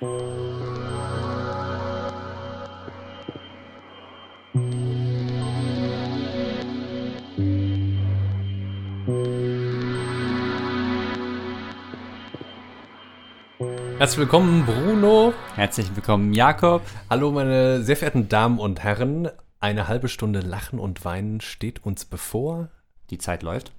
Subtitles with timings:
[0.00, 0.16] Herzlich
[14.16, 15.34] willkommen, Bruno.
[15.54, 16.80] Herzlich willkommen, Jakob.
[17.10, 19.28] Hallo, meine sehr verehrten Damen und Herren.
[19.58, 22.70] Eine halbe Stunde Lachen und Weinen steht uns bevor.
[23.10, 23.72] Die Zeit läuft.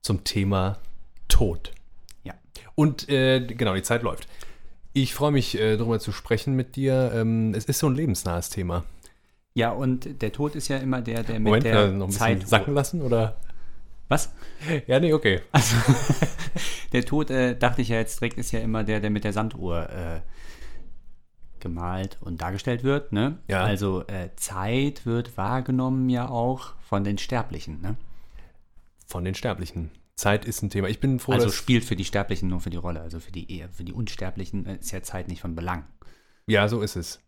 [0.00, 0.78] Zum Thema
[1.28, 1.72] Tod.
[2.24, 2.32] Ja.
[2.74, 4.26] Und äh, genau, die Zeit läuft.
[4.96, 7.12] Ich freue mich, äh, darüber zu sprechen mit dir.
[7.14, 8.84] Ähm, es ist so ein lebensnahes Thema.
[9.52, 12.12] Ja, und der Tod ist ja immer der, der mit Moment, der äh, noch ein
[12.12, 13.36] Zeit bisschen sacken lassen, oder?
[14.08, 14.32] Was?
[14.86, 15.42] Ja, nee, okay.
[15.52, 15.76] Also,
[16.94, 19.34] der Tod, äh, dachte ich ja jetzt direkt, ist ja immer der, der mit der
[19.34, 20.20] Sanduhr äh,
[21.60, 23.12] gemalt und dargestellt wird.
[23.12, 23.36] Ne?
[23.48, 23.64] Ja.
[23.64, 27.82] Also äh, Zeit wird wahrgenommen ja auch von den Sterblichen.
[27.82, 27.96] Ne?
[29.06, 29.90] Von den Sterblichen.
[30.16, 30.88] Zeit ist ein Thema.
[30.88, 33.00] Ich bin froh, also spielt für die Sterblichen nur für die Rolle.
[33.02, 35.84] Also für die, für die Unsterblichen ist ja Zeit nicht von Belang.
[36.46, 37.20] Ja, so ist es.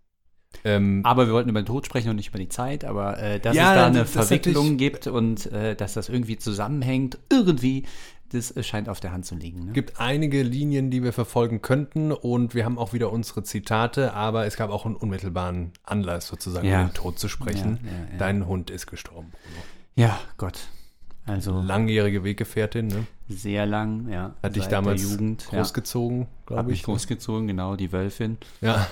[0.65, 3.39] Ähm, Aber wir wollten über den Tod sprechen und nicht über die Zeit, aber äh,
[3.39, 7.85] dass Ja, es da eine das Verwicklung gibt und äh, dass das irgendwie zusammenhängt, irgendwie,
[8.33, 9.67] das äh, scheint auf der Hand zu liegen.
[9.67, 9.73] Ne?
[9.73, 14.47] gibt einige Linien, die wir verfolgen könnten und wir haben auch wieder unsere Zitate, aber
[14.47, 16.81] es gab auch einen unmittelbaren Anlass sozusagen, Ja.
[16.81, 17.81] über den Tod zu sprechen.
[17.85, 18.17] Ja.
[18.19, 19.33] Dein Hund ist gestorben.
[19.97, 20.69] Ja, Gott.
[21.29, 23.07] Also Langjährige Weggefährtin, ne?
[23.29, 24.35] sehr lang, ja.
[24.43, 26.27] Hat dich damals Jugend, großgezogen, ja.
[26.47, 26.87] Glaube mich ich.
[26.87, 26.93] ne?
[26.93, 28.39] großgezogen, genau, die Wölfin.
[28.61, 28.89] Ja,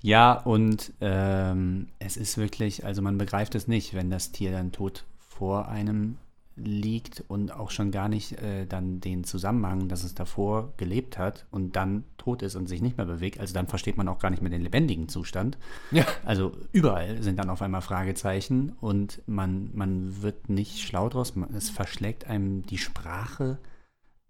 [0.00, 4.72] Ja, und ähm, es ist wirklich, also man begreift es nicht, wenn das Tier dann
[4.72, 6.18] tot vor einem
[6.56, 11.46] liegt und auch schon gar nicht äh, dann den Zusammenhang, dass es davor gelebt hat
[11.50, 13.40] und dann tot ist und sich nicht mehr bewegt.
[13.40, 15.58] Also dann versteht man auch gar nicht mehr den lebendigen Zustand.
[15.90, 16.04] ja.
[16.24, 21.34] Also überall sind dann auf einmal Fragezeichen und man, man wird nicht schlau draus.
[21.34, 23.58] Man, es verschlägt einem die Sprache.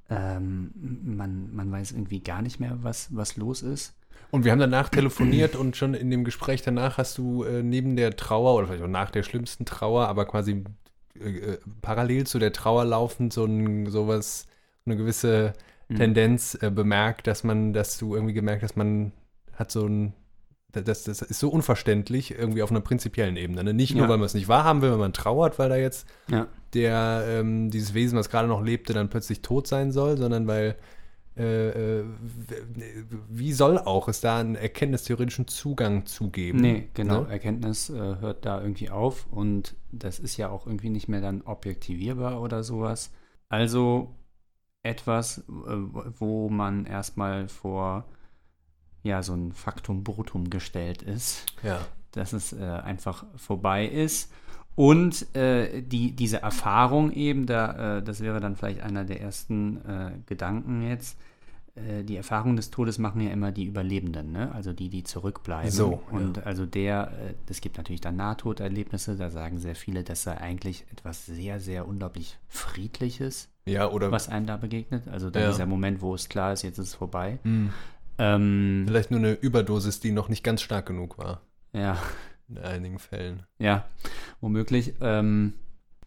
[0.09, 0.71] Ähm,
[1.05, 3.95] man, man weiß irgendwie gar nicht mehr, was, was los ist.
[4.31, 7.97] Und wir haben danach telefoniert und schon in dem Gespräch danach hast du äh, neben
[7.97, 10.65] der Trauer oder vielleicht auch nach der schlimmsten Trauer, aber quasi
[11.25, 14.47] äh, äh, parallel zu der Trauer laufend so ein sowas,
[14.87, 15.53] eine gewisse
[15.89, 15.97] Mhm.
[15.97, 19.13] Tendenz äh, bemerkt, dass man, dass du irgendwie gemerkt hast, man
[19.55, 20.15] hat so ein,
[20.73, 23.63] das, das ist so unverständlich irgendwie auf einer prinzipiellen Ebene.
[23.65, 23.75] Ne?
[23.75, 24.09] Nicht nur, Ja.
[24.09, 26.47] weil man es nicht wahrhaben will, weil man trauert, weil da jetzt Ja.
[26.73, 30.77] der, ähm, dieses Wesen, was gerade noch lebte, dann plötzlich tot sein soll, sondern weil
[31.37, 32.05] äh, äh,
[33.29, 36.61] wie soll auch es da einen erkenntnistheoretischen Zugang zu geben?
[36.61, 37.23] Nee, genau.
[37.23, 37.31] Ne?
[37.31, 41.43] Erkenntnis äh, hört da irgendwie auf und das ist ja auch irgendwie nicht mehr dann
[41.43, 43.13] objektivierbar oder sowas.
[43.49, 44.15] Also
[44.83, 48.05] etwas, äh, wo man erstmal vor
[49.03, 51.81] ja so ein Faktum Brutum gestellt ist, Ja.
[52.13, 54.33] dass es äh, einfach vorbei ist.
[54.75, 59.77] Und äh, die, diese Erfahrung eben, da, äh, das wäre dann vielleicht einer der ersten
[59.87, 61.19] äh, Gedanken jetzt,
[61.75, 64.51] äh, die Erfahrung des Todes machen ja immer die Überlebenden, ne?
[64.55, 65.71] also die, die zurückbleiben.
[65.71, 66.19] So, ja.
[66.19, 70.39] Und also der, äh, es gibt natürlich dann Nahtoderlebnisse, da sagen sehr viele, das sei
[70.39, 75.07] eigentlich etwas sehr, sehr unglaublich Friedliches, Ja, oder was einem da begegnet.
[75.09, 75.51] Also dann Ja.
[75.51, 77.39] dieser Moment, wo es klar ist, jetzt ist es vorbei.
[77.43, 77.71] Hm.
[78.19, 81.43] Ähm, vielleicht nur eine Überdosis, die noch nicht ganz stark genug war.
[81.75, 81.99] ja.
[82.57, 83.45] In einigen Fällen.
[83.59, 83.85] Ja,
[84.41, 84.95] womöglich.
[85.01, 85.55] Ähm,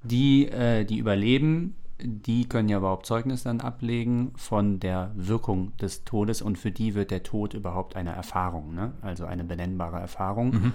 [0.04, 6.04] die, äh, die überleben, die können ja überhaupt Zeugnis dann ablegen von der Wirkung des
[6.04, 8.94] Todes und für die wird der Tod überhaupt eine Erfahrung, ne?
[9.02, 10.52] also eine benennbare Erfahrung.
[10.52, 10.74] Mhm.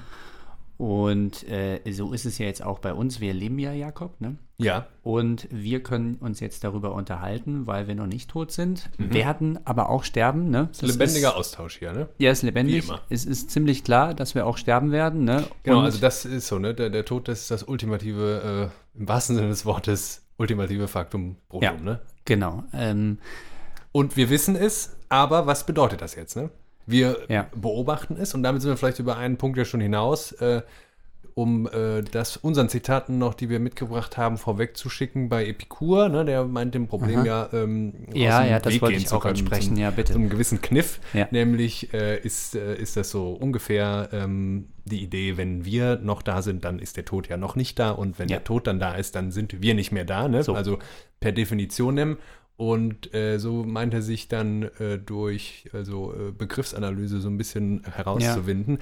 [0.81, 3.21] Und äh, so ist es ja jetzt auch bei uns.
[3.21, 4.37] Wir leben ja, Jakob, ne?
[4.57, 4.87] Ja.
[5.03, 9.13] Und wir können uns jetzt darüber unterhalten, weil wir noch nicht tot sind, Mhm.
[9.13, 10.49] werden aber auch sterben.
[10.49, 10.71] Ne?
[10.71, 12.09] Das Lebendiger ist, Austausch hier, ne?
[12.17, 12.83] Ja, ist lebendig.
[12.83, 13.03] Wie immer.
[13.11, 15.25] Es ist ziemlich klar, dass wir auch sterben werden.
[15.25, 15.45] Ne?
[15.65, 16.75] Genau, Und- also das ist so, ne?
[16.75, 21.37] Der, der Tod, das ist das ultimative, äh, im wahrsten Sinne des Wortes, ultimative Faktum
[21.51, 21.73] Brutum, Ja.
[21.75, 22.01] ne?
[22.25, 22.65] Genau.
[22.73, 23.19] Ähm,
[23.93, 26.49] Und wir wissen es, aber was bedeutet das jetzt, ne?
[26.87, 27.47] Wir Ja.
[27.55, 30.63] beobachten es und damit sind wir vielleicht über einen Punkt ja schon hinaus, äh,
[31.35, 36.25] um äh, das unseren Zitaten noch, die wir mitgebracht haben, vorwegzuschicken bei Epikur, ne?
[36.25, 37.25] Der meint dem Problem Aha.
[37.27, 39.75] ja, ähm, Ja, ja, das Weg wollte ich auch können, ansprechen.
[39.75, 40.13] Zum, Ja, bitte.
[40.13, 41.29] Zum gewissen Kniff, Ja.
[41.31, 46.43] nämlich äh, ist, äh, ist das so ungefähr ähm, die Idee, wenn wir noch da
[46.43, 48.38] sind, dann ist der Tod ja noch nicht da und wenn Ja.
[48.38, 50.43] der Tod dann da ist, dann sind wir nicht mehr da, ne?
[50.43, 50.55] So.
[50.55, 50.79] Also
[51.21, 52.17] per Definitionem.
[52.61, 57.83] Und äh, so meint er sich dann äh, durch also, äh, Begriffsanalyse so ein bisschen
[57.91, 58.81] herauszuwinden.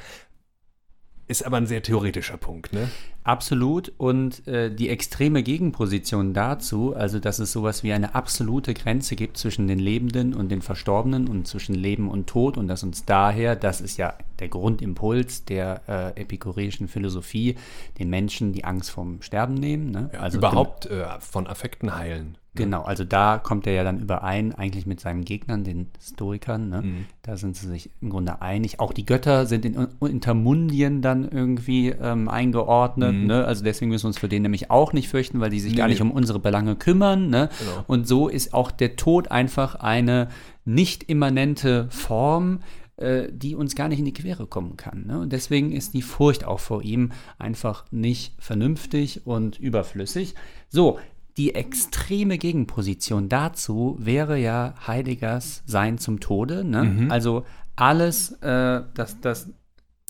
[1.29, 2.91] Ist aber ein sehr theoretischer Punkt, ne?
[3.23, 3.93] Absolut.
[3.97, 9.37] Und äh, die extreme Gegenposition dazu, also dass es sowas wie eine absolute Grenze gibt
[9.37, 13.55] zwischen den Lebenden und den Verstorbenen und zwischen Leben und Tod und dass uns daher,
[13.55, 17.55] das ist ja der Grundimpuls der äh, epikureischen Philosophie,
[18.01, 19.93] den Menschen die Angst vom Sterben nehmen.
[19.93, 20.11] Ne?
[20.15, 22.39] Ja, also überhaupt äh, von Affekten heilen.
[22.58, 26.69] Genau, also da kommt er ja dann überein, eigentlich mit seinen Gegnern, den Stoikern.
[26.69, 26.82] Ne?
[26.82, 27.06] Mhm.
[27.22, 28.81] Da sind sie sich im Grunde einig.
[28.81, 33.14] Auch die Götter sind in Intermundien dann irgendwie ähm, eingeordnet.
[33.14, 33.26] Mhm.
[33.26, 33.44] Ne?
[33.44, 35.78] Also deswegen müssen wir uns für den nämlich auch nicht fürchten, weil die sich Nee,
[35.78, 36.08] gar nicht nee.
[36.08, 37.31] um unsere Belange kümmern.
[37.31, 37.49] Ne?
[37.58, 37.84] Genau.
[37.87, 40.28] Und so ist auch der Tod einfach eine
[40.64, 42.60] nicht immanente Form,
[42.99, 45.06] äh, die uns gar nicht in die Quere kommen kann.
[45.06, 45.20] Ne?
[45.20, 50.34] Und deswegen ist die Furcht auch vor ihm einfach nicht vernünftig und überflüssig.
[50.69, 50.99] So,
[51.38, 56.64] die extreme Gegenposition dazu wäre ja Heideggers Sein zum Tode.
[56.64, 56.85] Ne?
[56.85, 57.11] Mhm.
[57.11, 57.46] Also
[57.76, 59.49] alles, äh, das, das,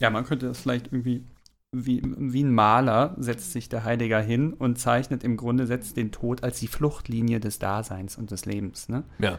[0.00, 1.24] ja, man könnte das vielleicht irgendwie
[1.70, 6.10] wie, wie ein Maler setzt sich der Heidegger hin und zeichnet im Grunde, setzt den
[6.12, 8.88] Tod als die Fluchtlinie des Daseins und des Lebens.
[8.88, 9.04] Ne?
[9.18, 9.38] Ja.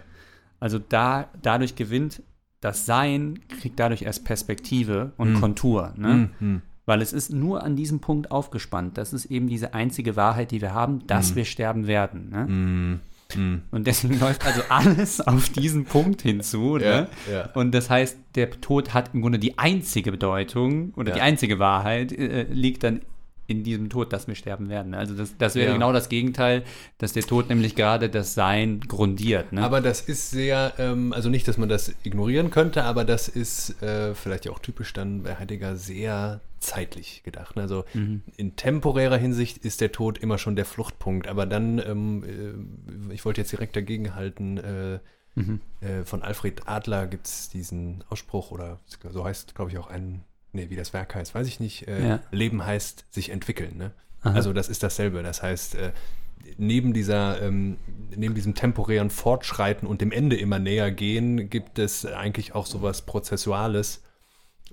[0.59, 2.21] Also da, dadurch gewinnt
[2.62, 5.39] das Sein, kriegt dadurch erst Perspektive und Mhm.
[5.39, 5.94] Kontur.
[5.97, 6.30] Ne?
[6.39, 6.62] Mhm.
[6.89, 8.97] Weil es ist nur an diesem Punkt aufgespannt.
[8.97, 11.36] Das ist eben diese einzige Wahrheit, die wir haben, dass Mhm.
[11.36, 12.30] wir sterben werden.
[12.31, 12.45] Ne?
[13.36, 13.62] Mhm.
[13.69, 16.77] Und deswegen läuft also alles auf diesen Punkt hinzu.
[16.77, 17.07] Ja, Ne?
[17.31, 17.50] ja.
[17.53, 21.15] Und das heißt, der Tod hat im Grunde die einzige Bedeutung oder Ja.
[21.15, 23.01] die einzige Wahrheit äh, liegt dann
[23.45, 24.94] in diesem Tod, dass wir sterben werden.
[24.95, 25.74] Also das, das wäre Ja.
[25.74, 26.63] genau das Gegenteil,
[27.00, 29.53] dass der Tod nämlich gerade das Sein grundiert.
[29.53, 29.63] Ne?
[29.63, 33.81] Aber das ist sehr, ähm, also nicht, dass man das ignorieren könnte, aber das ist
[33.83, 37.56] äh, vielleicht ja auch typisch dann bei Heidegger sehr zeitlich gedacht.
[37.56, 37.61] ne?
[37.63, 38.21] Also Mhm.
[38.38, 41.27] in temporärer Hinsicht ist der Tod immer schon der Fluchtpunkt.
[41.27, 45.00] Aber dann, ähm, äh, ich wollte jetzt direkt dagegen halten, äh,
[45.35, 45.61] Mhm.
[45.81, 48.79] äh, von Alfred Adler gibt es diesen Ausspruch, oder
[49.11, 50.23] so heißt, glaube ich, auch ein,
[50.53, 51.88] nee, wie das Werk heißt, weiß ich nicht.
[51.88, 52.19] Äh, Ja.
[52.31, 53.77] Leben heißt sich entwickeln.
[53.77, 53.91] Ne?
[54.23, 55.23] Also das ist dasselbe.
[55.23, 55.91] Das heißt, äh,
[56.57, 57.77] neben dieser, ähm,
[58.15, 63.06] neben diesem temporären Fortschreiten und dem Ende immer näher gehen, gibt es eigentlich auch sowas
[63.06, 64.03] Prozessuales,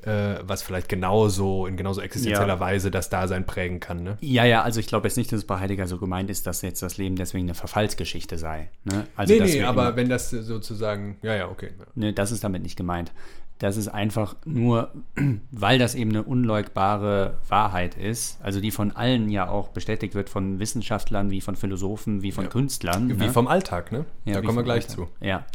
[0.06, 2.60] äh, was vielleicht genauso, in genauso existenzieller Ja.
[2.60, 4.02] Weise das Dasein prägen kann.
[4.02, 4.16] Ne?
[4.20, 6.62] Ja, ja, also ich glaube jetzt nicht, dass es bei Heidegger so gemeint ist, dass
[6.62, 8.70] jetzt das Leben deswegen eine Verfallsgeschichte sei.
[8.84, 9.06] Ne?
[9.16, 11.70] Also, nee, nee, aber immer- wenn das sozusagen, ja, ja, okay.
[11.94, 13.12] Ne, das ist damit nicht gemeint.
[13.58, 14.92] Das ist einfach nur,
[15.50, 20.28] weil das eben eine unleugbare Wahrheit ist, also die von allen ja auch bestätigt wird,
[20.28, 22.50] von Wissenschaftlern, wie von Philosophen, wie von Ja.
[22.50, 23.08] Künstlern.
[23.18, 23.30] Wie ne?
[23.32, 24.04] vom Alltag, ne?
[24.24, 24.96] Ja, da kommen wir gleich Alltag.
[24.96, 25.08] zu.
[25.24, 25.46] Ja.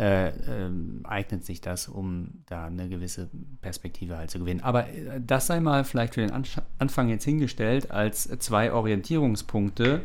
[0.00, 3.28] Äh, ähm, eignet sich das, um da eine gewisse
[3.60, 4.62] Perspektive halt zu gewinnen.
[4.62, 6.32] Aber äh, das sei mal vielleicht für den
[6.78, 10.00] Anfang jetzt hingestellt als zwei Orientierungspunkte,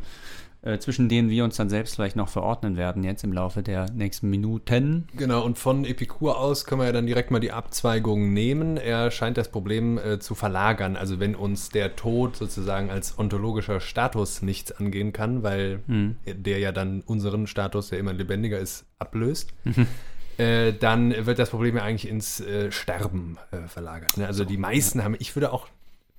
[0.66, 3.86] äh, zwischen denen wir uns dann selbst vielleicht noch verordnen werden jetzt im Laufe der
[3.92, 5.08] nächsten Minuten.
[5.16, 8.78] Genau, und von Epikur aus können wir ja dann direkt mal die Abzweigung nehmen.
[8.78, 10.98] Er scheint das Problem äh, zu verlagern.
[10.98, 16.16] Also wenn uns der Tod sozusagen als ontologischer Status nichts angehen kann, weil Hm.
[16.26, 19.54] der ja dann unseren Status, der immer lebendiger ist, ablöst,
[20.38, 24.18] äh, dann wird das Problem ja eigentlich ins äh, Sterben äh, verlagert.
[24.18, 24.26] Ne?
[24.26, 25.68] Also die meisten haben, ich würde auch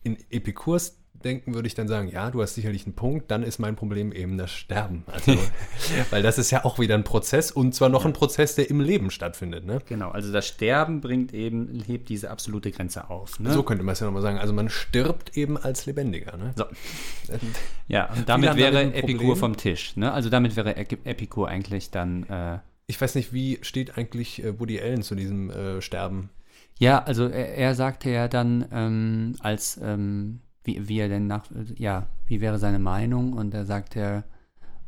[0.06, 3.58] in Epikurs denken, würde ich dann sagen, ja, du hast sicherlich einen Punkt, dann ist
[3.58, 5.02] mein Problem eben das Sterben.
[5.10, 5.32] Also,
[6.10, 8.80] weil das ist ja auch wieder ein Prozess und zwar noch ein Prozess, der im
[8.80, 9.64] Leben stattfindet.
[9.64, 9.80] Ne?
[9.86, 13.40] Genau, also das Sterben bringt eben, hebt diese absolute Grenze auf.
[13.40, 13.50] Ne?
[13.52, 14.38] So könnte man es ja nochmal sagen.
[14.38, 16.36] Also man stirbt eben als Lebendiger.
[16.36, 16.52] Ne?
[16.56, 16.64] So.
[17.88, 19.96] Ja, und damit wäre Epikur vom Tisch.
[19.96, 20.12] Ne?
[20.12, 22.24] Also damit wäre Ep- Epikur eigentlich dann.
[22.28, 22.58] Äh,
[22.88, 26.30] Ich weiß nicht, wie steht eigentlich äh, Woody Allen zu diesem äh, Sterben?
[26.78, 31.44] Ja, also er, er sagte ja dann, ähm, als ähm, wie, wie er denn nach,
[31.76, 33.32] ja, wie wäre seine Meinung?
[33.32, 34.24] Und er sagte,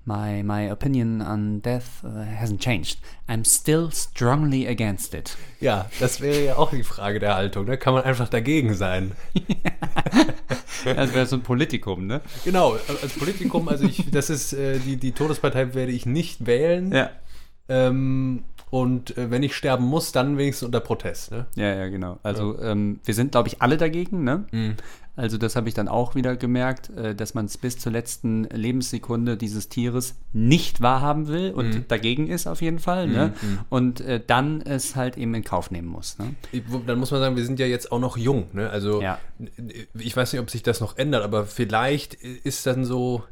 [0.05, 2.99] my, my opinion on death uh, hasn't changed.
[3.29, 5.37] I'm still strongly against it.
[5.61, 7.67] Ja, das wäre ja auch die Frage der Haltung.
[7.67, 9.13] Da kann man einfach dagegen sein.
[10.85, 12.21] Das wäre so ein Politikum, ne?
[12.45, 16.93] Genau, als Politikum, also ich, das ist, äh, die, die Todespartei werde ich nicht wählen.
[16.93, 17.11] Ja.
[17.69, 21.31] Ähm, und äh, wenn ich sterben muss, dann wenigstens unter Protest.
[21.31, 21.47] Ne?
[21.57, 22.19] Ja, ja, genau.
[22.23, 24.45] Also ähm, wir sind, glaube ich, alle dagegen, ne?
[25.17, 28.45] Also das habe ich dann auch wieder gemerkt, äh, dass man es bis zur letzten
[28.45, 31.85] Lebenssekunde dieses Tieres nicht wahrhaben will und Mhm.
[31.89, 33.09] dagegen ist auf jeden Fall.
[33.09, 33.33] Ne?
[33.69, 36.19] Und äh, dann es halt eben in Kauf nehmen muss.
[36.19, 36.35] Ne?
[36.87, 38.47] Dann muss man sagen, wir sind ja jetzt auch noch jung.
[38.53, 38.71] Ne?
[38.71, 39.19] Also Ja.
[39.95, 43.25] ich weiß nicht, ob sich das noch ändert, aber vielleicht ist dann so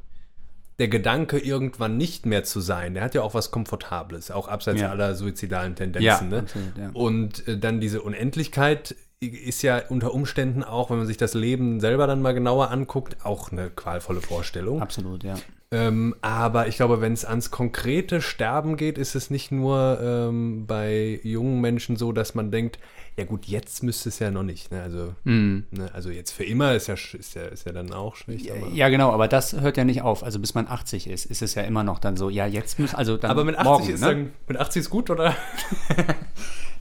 [0.78, 2.94] der Gedanke, irgendwann nicht mehr zu sein.
[2.94, 4.90] Der hat ja auch was Komfortables, auch abseits Ja.
[4.90, 6.04] aller suizidalen Tendenzen.
[6.04, 6.38] Ja, ne?
[6.38, 6.90] absolut, ja.
[6.92, 11.80] Und äh, dann diese Unendlichkeit ist ja unter Umständen auch, wenn man sich das Leben
[11.80, 14.82] selber dann mal genauer anguckt, auch eine qualvolle Vorstellung.
[14.82, 15.36] Absolut, ja.
[15.70, 20.66] Ähm, aber ich glaube, wenn es ans konkrete Sterben geht, ist es nicht nur ähm,
[20.66, 22.78] bei jungen Menschen so, dass man denkt,
[23.18, 24.70] ja gut, jetzt müsste es ja noch nicht.
[24.70, 24.82] Ne?
[24.82, 25.64] Also, Mhm.
[25.70, 25.88] ne?
[25.94, 28.50] also jetzt für immer ist ja, ist ja, ist ja dann auch schlecht.
[28.50, 30.22] Aber, Ja, genau, aber das hört ja nicht auf.
[30.22, 32.94] Also bis man 80 ist, ist es ja immer noch dann so, ja, jetzt muss,
[32.94, 34.06] also dann aber mit 80 morgen, ist ne?
[34.06, 35.34] dann, mit 80 ist gut, oder?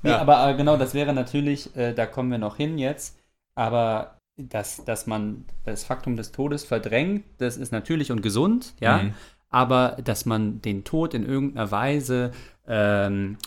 [0.03, 0.19] Nee, Ja.
[0.19, 3.17] aber äh, genau, das wäre natürlich, äh, da kommen wir noch hin jetzt,
[3.55, 8.99] aber dass, dass man das Faktum des Todes verdrängt, das ist natürlich und gesund, ja.
[9.03, 9.13] Mhm.
[9.49, 12.31] aber dass man den Tod in irgendeiner Weise
[12.67, 13.37] ähm,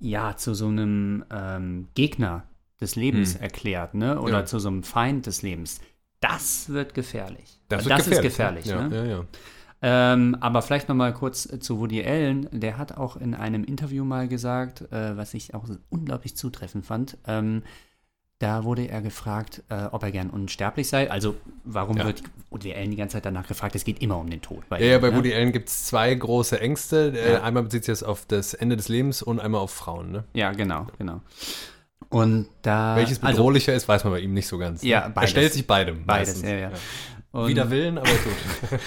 [0.00, 2.44] ja zu so einem ähm, Gegner
[2.80, 3.42] des Lebens Hm.
[3.42, 4.20] erklärt, ne?
[4.20, 4.44] Oder Ja.
[4.46, 5.80] zu so einem Feind des Lebens.
[6.20, 7.60] Das wird gefährlich.
[7.68, 8.66] Das, wird ist gefährlich.
[8.66, 8.96] Ja, ne?
[8.96, 9.24] ja, ja.
[9.82, 12.48] Ähm, aber vielleicht noch mal kurz äh, zu Woody Allen.
[12.52, 17.16] Der hat auch in einem Interview mal gesagt, äh, was ich auch unglaublich zutreffend fand.
[17.26, 17.62] Ähm,
[18.40, 21.08] da wurde er gefragt, äh, ob er gern unsterblich sei.
[21.10, 22.06] Also warum Ja.
[22.06, 23.74] wird Woody Allen die ganze Zeit danach gefragt?
[23.76, 24.68] Es geht immer um den Tod.
[24.68, 25.16] Bei Ja, ja, ihm, bei ne?
[25.16, 27.12] Woody Allen gibt es zwei große Ängste.
[27.16, 27.42] Äh, Ja.
[27.42, 30.10] Einmal bezieht sich das auf das Ende des Lebens und einmal auf Frauen.
[30.10, 30.24] Ne?
[30.34, 31.20] Ja, genau, genau.
[32.08, 34.82] Und da Welches also bedrohlicher ist, weiß man bei ihm nicht so ganz.
[34.82, 35.04] Ja, ne?
[35.06, 35.30] Er beides.
[35.30, 36.04] stellt sich beidem.
[36.06, 36.50] beides, meistens.
[36.50, 36.70] ja, ja.
[37.32, 38.80] Und, Wider Willen, aber gut.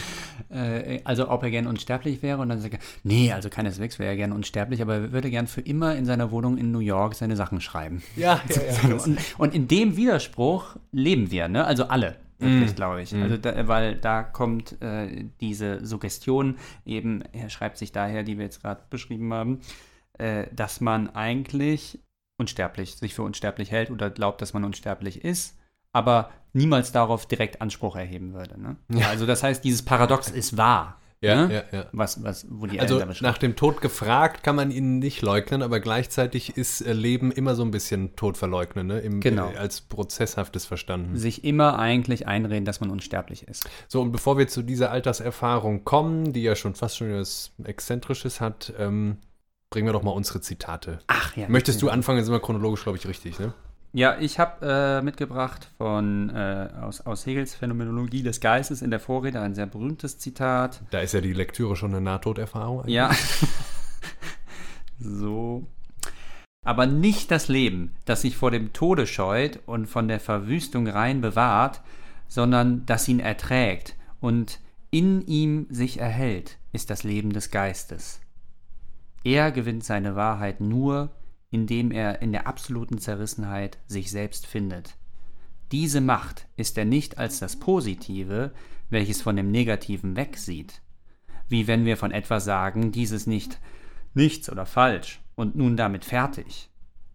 [0.50, 4.10] äh, also ob er gern unsterblich wäre und dann sagt er, nee, also keineswegs wäre
[4.10, 7.16] er gern unsterblich, aber er würde gern für immer in seiner Wohnung in New York
[7.16, 8.04] seine Sachen schreiben.
[8.18, 8.96] ja, ja, ja.
[9.04, 11.66] Und, und in dem Widerspruch leben wir, ne?
[11.66, 12.76] Also alle, wirklich, Mm.
[12.76, 13.14] glaube ich.
[13.14, 13.24] Mm.
[13.24, 18.46] Also da, weil da kommt äh, diese Suggestion eben, er schreibt sich daher, die wir
[18.46, 19.62] jetzt gerade beschrieben haben,
[20.18, 22.00] äh, dass man eigentlich
[22.38, 25.58] unsterblich, sich für unsterblich hält oder glaubt, dass man unsterblich ist,
[25.94, 28.60] aber niemals darauf direkt Anspruch erheben würde.
[28.62, 28.76] Ne?
[28.94, 29.08] Ja.
[29.10, 31.00] Also das heißt, dieses Paradox ist wahr.
[31.22, 31.54] Ja, ne?
[31.72, 31.86] ja, ja.
[31.94, 35.80] Was, was, wo die Also nach dem Tod gefragt kann man ihn nicht leugnen, aber
[35.80, 39.00] gleichzeitig ist äh, Leben immer so ein bisschen Tod verleugnen, ne?
[39.00, 39.50] Im, Genau.
[39.52, 41.16] äh, als prozesshaftes verstanden.
[41.18, 43.70] sich immer eigentlich einreden, dass man unsterblich ist.
[43.88, 48.42] So, und bevor wir zu dieser Alterserfahrung kommen, die ja schon fast schon was Exzentrisches
[48.42, 49.16] hat, ähm,
[49.70, 51.00] bringen wir doch mal unsere Zitate.
[51.08, 51.48] Ach ja.
[51.48, 52.18] Möchtest du anfangen?
[52.18, 53.54] Jetzt sind wir chronologisch, glaube ich, richtig, ne?
[53.96, 54.66] Ja, ich habe
[55.00, 59.68] äh, mitgebracht von äh, aus, aus Hegels Phänomenologie des Geistes in der Vorrede ein sehr
[59.68, 60.82] berühmtes Zitat.
[60.90, 62.82] Da ist ja die Lektüre schon eine Nahtoderfahrung.
[62.82, 62.96] eigentlich.
[62.96, 63.12] Ja.
[65.00, 65.68] so.
[66.66, 71.22] Aber nicht das Leben, das sich vor dem Tode scheut und von der Verwüstung rein
[71.22, 71.82] bewahrt,
[72.28, 74.60] sondern das ihn erträgt und
[74.90, 78.22] in ihm sich erhält, ist das Leben des Geistes.
[79.24, 81.12] Er gewinnt seine Wahrheit nur,
[81.53, 84.95] indem er in der absoluten Zerrissenheit sich selbst findet.
[85.72, 88.51] Diese Macht ist er nicht als das Positive,
[88.89, 90.81] welches von dem Negativen wegsieht,
[91.48, 93.60] wie wenn wir von etwas sagen, dieses nicht
[94.15, 96.69] nichts oder falsch und nun damit fertig,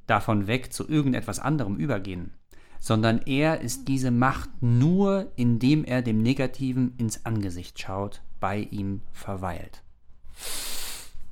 [0.06, 2.32] davon weg zu irgendetwas anderem übergehen,
[2.78, 9.02] sondern er ist diese Macht nur, indem er dem Negativen ins Angesicht schaut, bei ihm
[9.12, 9.82] verweilt.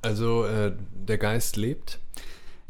[0.01, 0.73] Also äh,
[1.07, 1.99] der Geist lebt.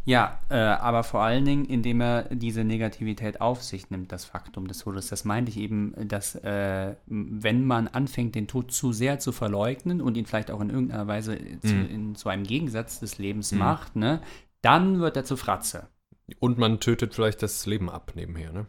[0.07, 4.69] Ja, äh, aber vor allen Dingen, indem er diese Negativität auf sich nimmt, das Faktum
[4.69, 5.07] des Todes.
[5.09, 9.99] Das meinte ich eben, dass äh, wenn man anfängt, den Tod zu sehr zu verleugnen
[9.99, 11.89] und ihn vielleicht auch in irgendeiner Weise zu, Mhm.
[11.89, 13.57] in, zu einem Gegensatz des Lebens Mhm.
[13.57, 14.21] macht, ne,
[14.61, 15.89] dann wird er zu Fratze.
[16.39, 18.65] Und man tötet vielleicht das Leben ab nebenher, ne?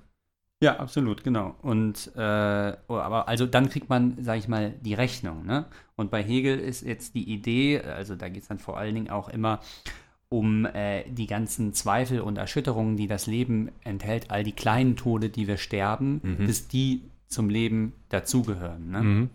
[0.61, 1.55] Ja, absolut, genau.
[1.63, 5.47] Und äh, oh, aber also dann kriegt man, sage ich mal, die Rechnung.
[5.47, 5.67] Ne?
[5.95, 9.09] Und bei Hegel ist jetzt die Idee, also da geht es dann vor allen Dingen
[9.09, 9.61] auch immer
[10.31, 15.31] um äh, die ganzen Zweifel und Erschütterungen, die das Leben enthält, all die kleinen Tode,
[15.31, 16.47] die wir sterben, Mhm.
[16.47, 18.91] dass die zum Leben dazugehören.
[18.91, 19.03] Ne?
[19.03, 19.31] Mhm.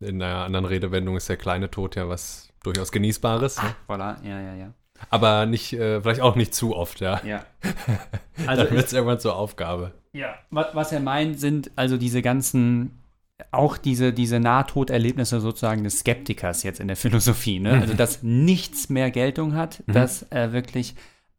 [0.00, 3.62] In einer anderen Redewendung ist der kleine Tod ja was durchaus Genießbares.
[3.62, 3.74] Ne?
[3.88, 4.72] Voilà, ja, ja, ja.
[5.10, 7.20] Aber nicht, äh, vielleicht auch nicht zu oft, ja.
[7.24, 7.44] ja.
[8.46, 9.92] Also Dann wird es irgendwann zur Aufgabe.
[10.12, 12.98] Ja, was, was er meint, sind also diese ganzen,
[13.50, 17.58] auch diese, diese Nahtoderlebnisse sozusagen des Skeptikers jetzt in der Philosophie.
[17.58, 17.72] Ne?
[17.80, 19.92] Also, dass nichts mehr Geltung hat, Mhm.
[19.92, 20.94] dass äh, wirklich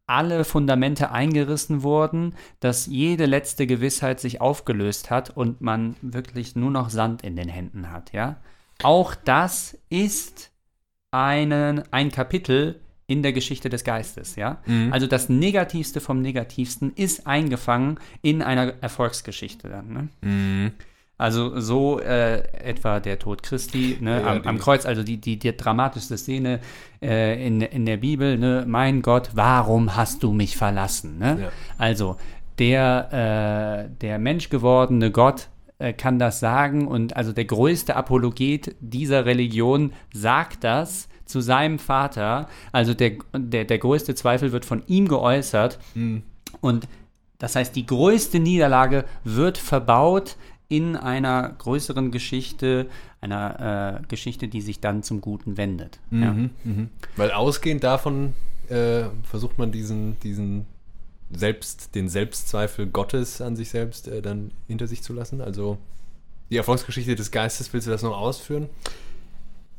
[0.06, 6.70] alle Fundamente eingerissen wurden, dass jede letzte Gewissheit sich aufgelöst hat und man wirklich nur
[6.70, 8.36] noch Sand in den Händen hat, ja.
[8.82, 10.52] Auch das ist
[11.10, 14.58] einen, ein Kapitel in der Geschichte des Geistes, ja.
[14.66, 14.92] Mhm.
[14.92, 19.92] Also das Negativste vom Negativsten ist eingefangen in einer Erfolgsgeschichte dann.
[19.92, 20.08] Ne?
[20.20, 20.72] Mhm.
[21.18, 25.38] Also so äh, etwa der Tod Christi ne, Ja, am, am Kreuz, also die, die,
[25.38, 26.60] die dramatischste Szene
[27.00, 28.64] äh, in, in der Bibel, ne?
[28.66, 31.18] mein Gott, warum hast du mich verlassen?
[31.18, 31.38] Ne?
[31.40, 31.48] Ja.
[31.78, 32.16] Also
[32.58, 39.24] der, äh, der menschgewordene Gott äh, kann das sagen und also der größte Apologet dieser
[39.24, 42.48] Religion sagt das zu seinem Vater.
[42.72, 46.22] Also der, der, der größte Zweifel wird von ihm geäußert Mhm.
[46.60, 46.86] und
[47.38, 50.36] das heißt, die größte Niederlage wird verbaut
[50.68, 52.88] in einer größeren Geschichte,
[53.20, 56.00] einer äh, Geschichte, die sich dann zum Guten wendet.
[56.10, 56.32] Ja.
[56.32, 56.50] Mhm.
[56.64, 56.90] Mhm.
[57.16, 58.34] Weil ausgehend davon
[58.68, 60.66] äh, versucht man diesen, diesen
[61.30, 65.40] selbst, den Selbstzweifel Gottes an sich selbst äh, dann hinter sich zu lassen.
[65.40, 65.78] Also
[66.50, 68.68] die Erfolgsgeschichte des Geistes, willst du das noch ausführen?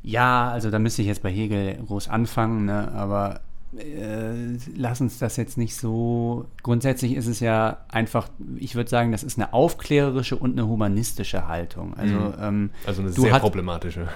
[0.03, 2.91] Ja, also da müsste ich jetzt bei Hegel groß anfangen, ne?
[2.94, 3.41] aber
[3.75, 6.45] äh, lass uns das jetzt nicht so.
[6.63, 11.47] Grundsätzlich ist es ja einfach, ich würde sagen, das ist eine aufklärerische und eine humanistische
[11.47, 11.93] Haltung.
[11.95, 12.33] Also, Mhm.
[12.39, 14.07] ähm, Also eine sehr hast- problematische.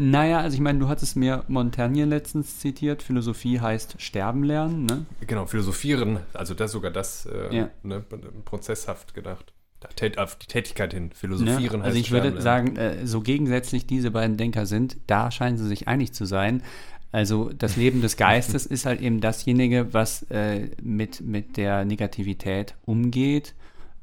[0.00, 5.06] Naja, also ich meine, du hattest mir Montaigne letztens zitiert, Philosophie heißt sterben lernen, ne?
[5.26, 7.70] Genau, philosophieren, also das sogar das äh, Ja.
[7.82, 8.04] ne,
[8.44, 9.52] prozesshaft gedacht.
[9.96, 11.10] Tät- Auf die Tätigkeit hin.
[11.12, 11.84] Philosophieren Ne?
[11.84, 15.56] heißt Also ich würde sterben sagen, äh, so gegensätzlich diese beiden Denker sind, da scheinen
[15.56, 16.62] sie sich einig zu sein.
[17.10, 22.74] Also das Leben des Geistes ist halt eben dasjenige, was äh, mit, mit der Negativität
[22.84, 23.54] umgeht,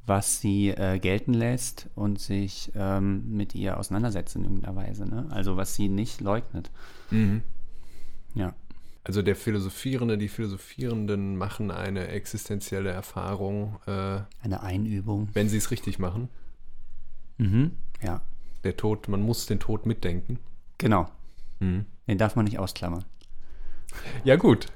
[0.07, 5.05] was sie äh, gelten lässt und sich ähm, mit ihr auseinandersetzt in irgendeiner Weise.
[5.05, 5.27] Ne?
[5.29, 6.71] Also was sie nicht leugnet.
[7.11, 7.41] Mhm.
[8.33, 8.53] Ja.
[9.03, 15.29] Also der Philosophierende, die Philosophierenden machen eine existenzielle Erfahrung, äh, Eine Einübung.
[15.33, 16.27] wenn sie es richtig machen.
[17.37, 17.71] Mhm.
[18.01, 18.21] Ja,
[18.63, 20.39] Der Tod, man muss den Tod mitdenken.
[20.79, 21.07] genau.
[21.59, 21.85] Mhm.
[22.07, 23.03] Den darf man nicht ausklammern.
[24.23, 24.67] Ja, gut.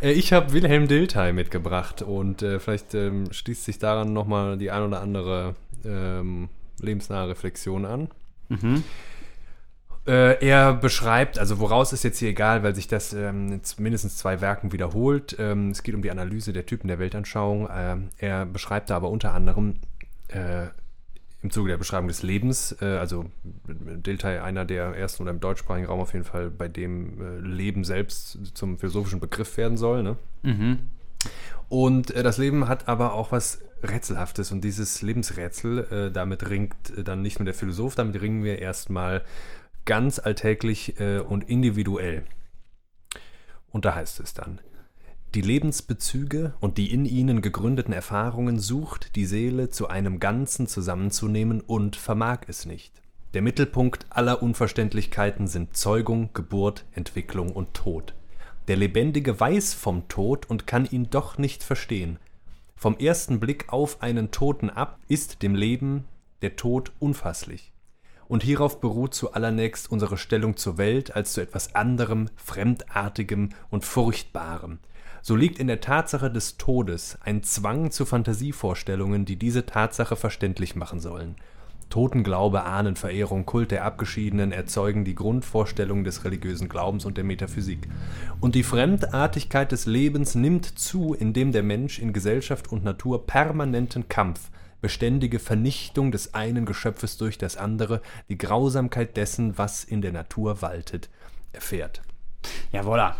[0.00, 4.70] Äh, Ich habe Wilhelm Dilthey mitgebracht und äh, vielleicht ähm, schließt sich daran nochmal die
[4.70, 6.48] ein oder andere ähm,
[6.80, 8.08] lebensnahe Reflexion an.
[8.48, 8.84] Mhm.
[10.06, 14.16] Äh, er beschreibt, also woraus ist jetzt hier egal, weil sich das ähm, in mindestens
[14.16, 15.34] zwei Werken wiederholt.
[15.40, 17.68] Ähm, es geht um die Analyse der Typen der Weltanschauung.
[17.72, 19.80] Ähm, er beschreibt da aber unter anderem
[20.28, 20.66] äh,
[21.46, 23.26] im Zuge der Beschreibung des Lebens, äh, also
[23.66, 27.84] Dilthey einer der ersten oder im deutschsprachigen Raum auf jeden Fall, bei dem äh, Leben
[27.84, 30.02] selbst zum philosophischen Begriff werden soll.
[30.02, 30.16] Ne?
[30.42, 30.78] Mhm.
[31.68, 36.74] Und äh, das Leben hat aber auch was Rätselhaftes und dieses Lebensrätsel, äh, damit ringt
[36.96, 39.22] äh, dann nicht nur der Philosoph, damit ringen wir erstmal
[39.84, 42.24] ganz alltäglich äh, und individuell.
[43.70, 44.58] Und da heißt es dann,
[45.34, 51.60] die Lebensbezüge und die in ihnen gegründeten Erfahrungen sucht die Seele zu einem Ganzen zusammenzunehmen
[51.60, 53.02] und vermag es nicht.
[53.34, 58.14] Der Mittelpunkt aller Unverständlichkeiten sind Zeugung, Geburt, Entwicklung und Tod.
[58.68, 62.18] Der Lebendige weiß vom Tod und kann ihn doch nicht verstehen.
[62.74, 66.04] Vom ersten Blick auf einen Toten ab ist dem Leben
[66.42, 67.72] der Tod unfasslich.
[68.28, 74.78] Und hierauf beruht zuallererst unsere Stellung zur Welt als zu etwas anderem, Fremdartigem und Furchtbarem.
[75.26, 80.76] So liegt in der Tatsache des Todes ein Zwang zu Fantasievorstellungen, die diese Tatsache verständlich
[80.76, 81.34] machen sollen.
[81.90, 87.88] Totenglaube, Ahnenverehrung, Kult der Abgeschiedenen erzeugen die Grundvorstellung des religiösen Glaubens und der Metaphysik.
[88.38, 94.08] Und die Fremdartigkeit des Lebens nimmt zu, indem der Mensch in Gesellschaft und Natur permanenten
[94.08, 100.12] Kampf, beständige Vernichtung des einen Geschöpfes durch das andere, die Grausamkeit dessen, was in der
[100.12, 101.10] Natur waltet,
[101.52, 102.00] erfährt.
[102.70, 103.14] Ja, voilà.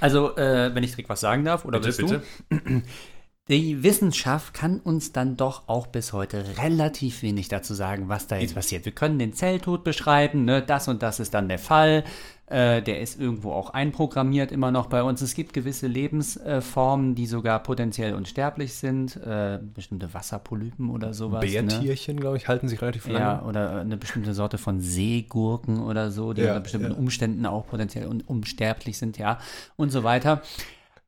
[0.00, 2.22] Also, äh, wenn ich direkt was sagen darf, oder willst du?
[3.48, 8.36] Die Wissenschaft kann uns dann doch auch bis heute relativ wenig dazu sagen, was da
[8.36, 8.84] jetzt passiert.
[8.84, 10.60] Wir können den Zelltod beschreiben, ne?
[10.60, 12.04] das und das ist dann der Fall.
[12.50, 15.20] Äh, der ist irgendwo auch einprogrammiert immer noch bei uns.
[15.20, 19.16] Es gibt gewisse Lebensformen, die sogar potenziell unsterblich sind.
[19.16, 21.44] Äh, bestimmte Wasserpolypen oder sowas.
[21.44, 21.62] Ne?
[21.62, 23.18] Bärtierchen, glaube ich, halten sich relativ lange.
[23.18, 26.96] Ja, oder eine bestimmte Sorte von Seegurken oder so, die Ja, unter bestimmten ja.
[26.96, 29.38] Umständen auch potenziell un unsterblich sind, ja,
[29.76, 30.40] und so weiter.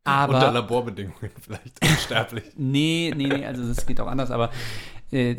[0.05, 2.45] Aber Unter Laborbedingungen vielleicht unsterblich.
[2.57, 4.51] Nee, nee, nee, also das geht auch anders, aber
[5.13, 5.37] äh,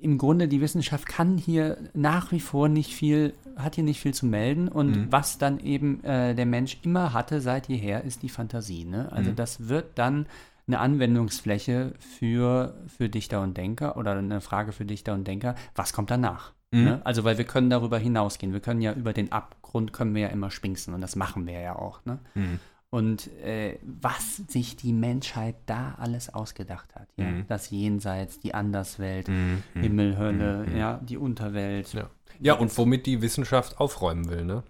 [0.00, 4.14] im Grunde die Wissenschaft kann hier nach wie vor nicht viel, hat hier nicht viel
[4.14, 5.06] zu melden und Mhm.
[5.10, 8.84] was dann eben äh, der Mensch immer hatte seit jeher, ist die Fantasie.
[8.84, 9.10] Ne?
[9.12, 9.36] Also Mhm.
[9.36, 10.26] das wird dann
[10.68, 15.92] eine Anwendungsfläche für, für Dichter und Denker oder eine Frage für Dichter und Denker, was
[15.92, 16.52] kommt danach?
[16.72, 16.84] Mhm.
[16.84, 17.00] Ne?
[17.04, 20.28] Also weil wir können darüber hinausgehen, wir können ja über den Abgrund können wir ja
[20.28, 22.04] immer schwingsen und das machen wir ja auch.
[22.04, 22.18] Ne?
[22.34, 22.58] Mhm.
[22.90, 27.08] Und äh, was sich die Menschheit da alles ausgedacht hat.
[27.16, 27.24] Ja?
[27.26, 27.44] Mhm.
[27.48, 29.62] Das Jenseits, die Anderswelt, Mhm.
[29.74, 30.76] Himmel, Hölle, Mhm.
[30.76, 31.92] ja, die Unterwelt.
[31.92, 32.08] Ja.
[32.40, 34.62] Ja, und womit die Wissenschaft aufräumen will, ne?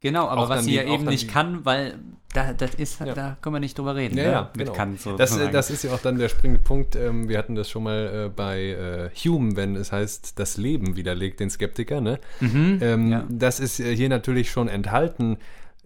[0.00, 1.98] Genau, aber Auch was sie die- ja eben nicht die- kann, weil
[2.32, 3.14] da, das ist, Ja.
[3.14, 4.16] da können wir nicht drüber reden.
[4.16, 4.30] Ja, ne?
[4.30, 4.72] ja, genau.
[4.72, 5.52] Kant Das, äh, sozusagen.
[5.52, 6.94] das ist ja auch dann der springende Punkt.
[6.94, 10.94] Ähm, wir hatten das schon mal äh, bei äh, Hume, wenn es heißt, das Leben
[10.94, 12.00] widerlegt den Skeptiker.
[12.00, 12.20] Ne?
[12.40, 13.26] Mhm, Ähm, ja.
[13.28, 15.36] Das ist äh, hier natürlich schon enthalten.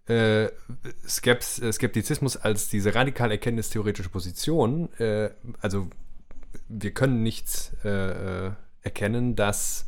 [0.06, 0.48] Äh,
[1.06, 4.92] Skeps, äh, Skeptizismus als diese radikal erkenntnistheoretische Position.
[4.98, 5.88] Äh, also
[6.68, 9.86] wir können nicht äh, äh, erkennen, dass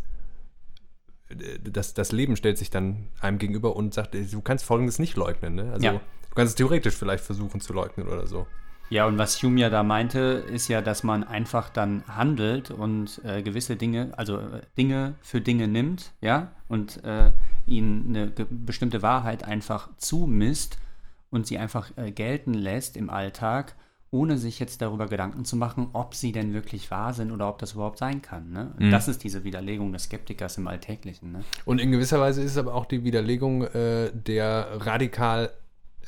[1.64, 5.56] das, das Leben stellt sich dann einem gegenüber und sagt, du kannst Folgendes nicht leugnen.
[5.56, 5.72] Ne?
[5.72, 5.92] Also Ja.
[5.92, 8.46] du kannst es theoretisch vielleicht versuchen zu leugnen oder so.
[8.94, 13.20] Ja, und was Hume ja da meinte, ist ja, dass man einfach dann handelt und
[13.24, 17.32] äh, gewisse Dinge, also äh, Dinge für Dinge nimmt, ja, und äh,
[17.66, 20.78] ihnen eine bestimmte Wahrheit einfach zumisst
[21.30, 23.74] und sie einfach äh, gelten lässt im Alltag,
[24.12, 27.58] ohne sich jetzt darüber Gedanken zu machen, ob sie denn wirklich wahr sind oder ob
[27.58, 28.52] das überhaupt sein kann.
[28.52, 28.74] Ne?
[28.78, 28.92] Mhm.
[28.92, 31.32] Das ist diese Widerlegung des Skeptikers im Alltäglichen.
[31.32, 31.40] Ne?
[31.64, 35.50] Und in gewisser Weise ist es aber auch die Widerlegung äh, der radikal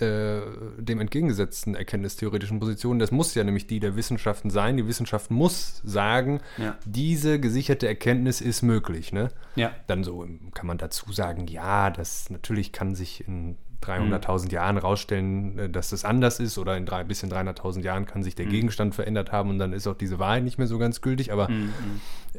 [0.00, 0.40] äh,
[0.78, 2.98] dem entgegengesetzten erkenntnistheoretischen Position.
[2.98, 4.76] Das muss ja nämlich die der Wissenschaften sein.
[4.76, 6.76] Die Wissenschaft muss sagen, Ja.
[6.84, 9.12] diese gesicherte Erkenntnis ist möglich.
[9.12, 9.28] Ne?
[9.54, 9.72] Ja.
[9.86, 14.78] Dann so ähm, kann man dazu sagen, ja, das natürlich kann sich in 300.000 Jahren
[14.78, 18.34] rausstellen, äh, dass das anders ist oder in drei, bis in 300.000 Jahren kann sich
[18.34, 21.32] der Gegenstand verändert haben und dann ist auch diese Wahrheit nicht mehr so ganz gültig.
[21.32, 21.72] Aber Mhm.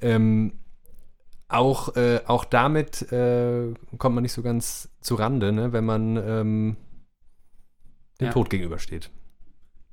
[0.02, 0.54] ähm,
[1.50, 6.18] auch, äh, auch damit äh, kommt man nicht so ganz zu Rande, ne, wenn man
[6.18, 6.76] ähm,
[8.20, 8.34] dem Ja.
[8.34, 9.10] Tod gegenübersteht.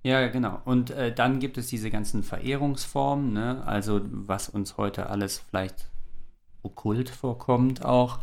[0.02, 0.60] Ja, genau.
[0.64, 3.62] Und äh, dann gibt es diese ganzen Verehrungsformen, ne?
[3.66, 5.88] also was uns heute alles vielleicht
[6.62, 8.18] okkult vorkommt auch.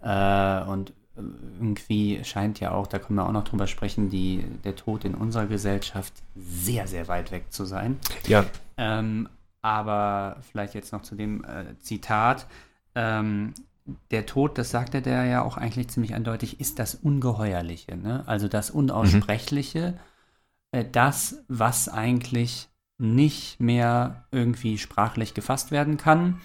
[0.00, 4.74] Äh, und irgendwie scheint ja auch, da können wir auch noch drüber sprechen, die, der
[4.74, 7.98] Tod in unserer Gesellschaft sehr, sehr weit weg zu sein.
[8.26, 8.46] Ja,
[8.78, 9.28] Ähm,
[9.60, 12.46] aber vielleicht jetzt noch zu dem äh, Zitat.
[12.94, 13.52] Ähm,
[14.10, 18.22] der Tod, das sagte der ja auch eigentlich ziemlich eindeutig, ist das Ungeheuerliche, ne?
[18.26, 19.98] also das Unaussprechliche,
[20.70, 22.68] äh, das, was eigentlich
[22.98, 26.40] nicht mehr irgendwie sprachlich gefasst werden kann.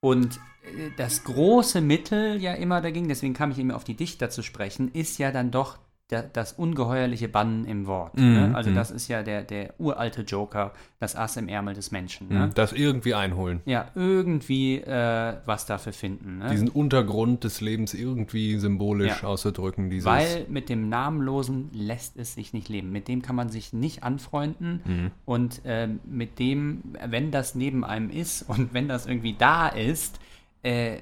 [0.00, 0.36] Und
[0.76, 4.42] äh, das große Mittel ja immer dagegen, deswegen kam ich eben auf die Dichter zu
[4.42, 5.78] sprechen, ist ja dann doch
[6.22, 8.16] das ungeheuerliche Bannen im Wort.
[8.16, 8.54] Mhm, ne?
[8.54, 8.74] Also mhm.
[8.74, 12.28] das ist ja der, der uralte Joker, das Ass im Ärmel des Menschen.
[12.28, 12.50] Ne?
[12.54, 13.60] das irgendwie einholen.
[13.66, 16.38] Ja, irgendwie äh, was dafür finden.
[16.38, 16.50] Ne?
[16.50, 19.28] Diesen Untergrund des Lebens irgendwie symbolisch Ja.
[19.28, 19.90] auszudrücken.
[19.90, 22.90] Dieses, Weil mit dem Namenlosen lässt es sich nicht leben.
[22.90, 24.80] Mit dem kann man sich nicht anfreunden.
[24.84, 25.10] Mhm.
[25.24, 30.18] Und ähm, mit dem, wenn das neben einem ist und wenn das irgendwie da ist,
[30.62, 30.98] äh,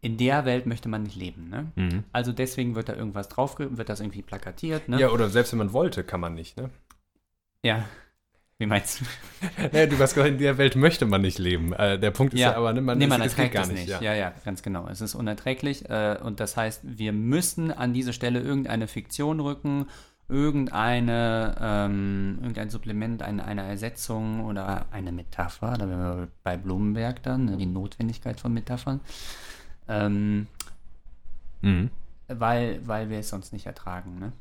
[0.00, 1.48] in der Welt möchte man nicht leben.
[1.48, 1.72] Ne?
[1.74, 2.04] Mhm.
[2.12, 4.88] Also deswegen wird da irgendwas drauf, wird das irgendwie plakatiert.
[4.88, 5.00] Ne?
[5.00, 6.56] Ja, oder selbst wenn man wollte, kann man nicht.
[6.56, 6.70] Ne?
[7.62, 7.84] ja.
[8.58, 9.04] Wie meinst du?
[9.76, 11.74] Ja, du hast gesagt, in der Welt möchte man nicht leben.
[11.74, 13.88] Äh, der Punkt ist ja, aber, ne, man, nee, man es, erträgt gar es nicht.
[13.88, 14.00] nicht.
[14.00, 14.00] Ja.
[14.00, 14.14] Ja.
[14.14, 14.88] ja, ganz genau.
[14.88, 15.88] Es ist unerträglich.
[15.90, 19.86] Äh, und das heißt, wir müssen an diese Stelle irgendeine Fiktion rücken,
[20.28, 25.76] irgendeine, ähm, irgendein Supplement, eine, eine Ersetzung oder eine Metapher.
[25.76, 29.00] Da wären wir bei Blumenberg dann, ne, die Notwendigkeit von Metaphern.
[29.88, 30.46] Ähm,
[31.62, 31.90] Mhm.
[32.28, 34.18] weil, weil wir es sonst nicht ertragen.
[34.18, 34.32] Ne?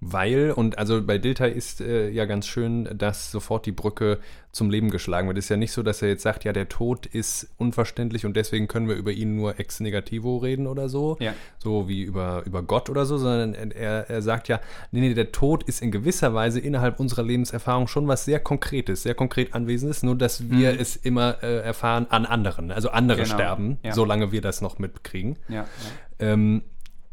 [0.00, 4.20] Weil, und also bei Dilthey ist äh, ja ganz schön, dass sofort die Brücke
[4.52, 5.38] zum Leben geschlagen wird.
[5.38, 8.36] Es ist ja nicht so, dass er jetzt sagt, ja, der Tod ist unverständlich und
[8.36, 11.16] deswegen können wir über ihn nur ex negativo reden oder so.
[11.20, 11.34] Ja.
[11.58, 14.60] So wie über, über Gott oder so, sondern er, er sagt ja,
[14.92, 19.02] nee, nee, der Tod ist in gewisser Weise innerhalb unserer Lebenserfahrung schon was sehr Konkretes,
[19.02, 22.70] sehr konkret Anwesendes, nur dass wir es immer äh, erfahren an anderen.
[22.70, 23.92] Also andere Genau, sterben, ja.
[23.92, 25.38] solange wir das noch mitkriegen.
[25.48, 25.66] Ja, ja.
[26.20, 26.62] Ähm,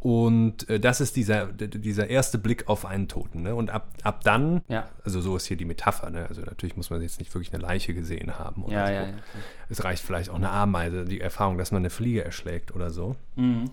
[0.05, 3.41] und äh, das ist dieser, dieser erste Blick auf einen Toten.
[3.41, 3.55] Ne?
[3.55, 4.87] Und ab, ab dann, Ja.
[5.03, 6.27] also so ist hier die Metapher, ne?
[6.29, 8.93] also natürlich muss man jetzt nicht wirklich eine Leiche gesehen haben oder Ja, so.
[8.93, 9.13] ja, ja.
[9.69, 13.15] Es reicht vielleicht auch eine Ameise, die Erfahrung, dass man eine Fliege erschlägt oder so.
[13.35, 13.71] Mhm.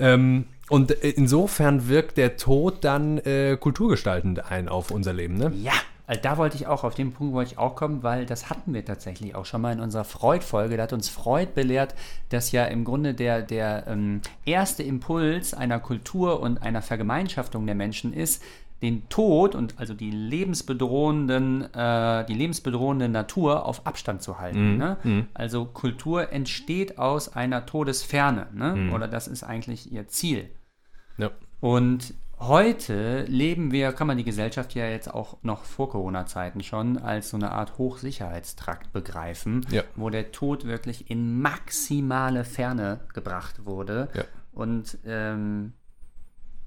[0.00, 5.36] Ähm, und äh, insofern wirkt der Tod dann äh, kulturgestaltend ein auf unser Leben.
[5.36, 5.52] Ne?
[5.54, 5.72] Ja,
[6.08, 8.72] also da wollte ich auch, auf den Punkt wollte ich auch kommen, weil das hatten
[8.72, 10.78] wir tatsächlich auch schon mal in unserer Freud-Folge.
[10.78, 11.94] Da hat uns Freud belehrt,
[12.30, 17.74] dass ja im Grunde der, der ähm, erste Impuls einer Kultur und einer Vergemeinschaftung der
[17.74, 18.42] Menschen ist,
[18.80, 24.78] den Tod und also die lebensbedrohenden, äh, die lebensbedrohende Natur auf Abstand zu halten.
[24.78, 24.96] Ne?
[25.34, 28.92] Also Kultur entsteht aus einer Todesferne, ne?
[28.94, 30.48] oder das ist eigentlich ihr Ziel.
[31.18, 31.32] Ja.
[31.60, 36.98] Und heute leben wir, kann man die Gesellschaft ja jetzt auch noch vor Corona-Zeiten schon
[36.98, 39.82] als so eine Art Hochsicherheitstrakt begreifen, Ja.
[39.96, 44.08] wo der Tod wirklich in maximale Ferne gebracht wurde.
[44.14, 44.24] Ja.
[44.52, 45.72] Und ähm,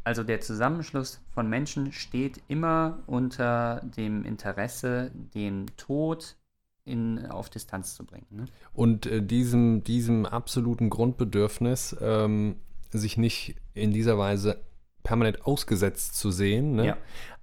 [0.04, 6.38] also der Zusammenschluss von Menschen steht immer unter dem Interesse, den Tod
[6.86, 8.26] in, auf Distanz zu bringen.
[8.32, 8.46] Ne?
[8.74, 12.56] Und äh, diesem, diesem absoluten Grundbedürfnis, ähm,
[12.90, 14.60] sich nicht in dieser Weise
[15.04, 16.98] permanent ausgesetzt zu sehen, ne, Ja.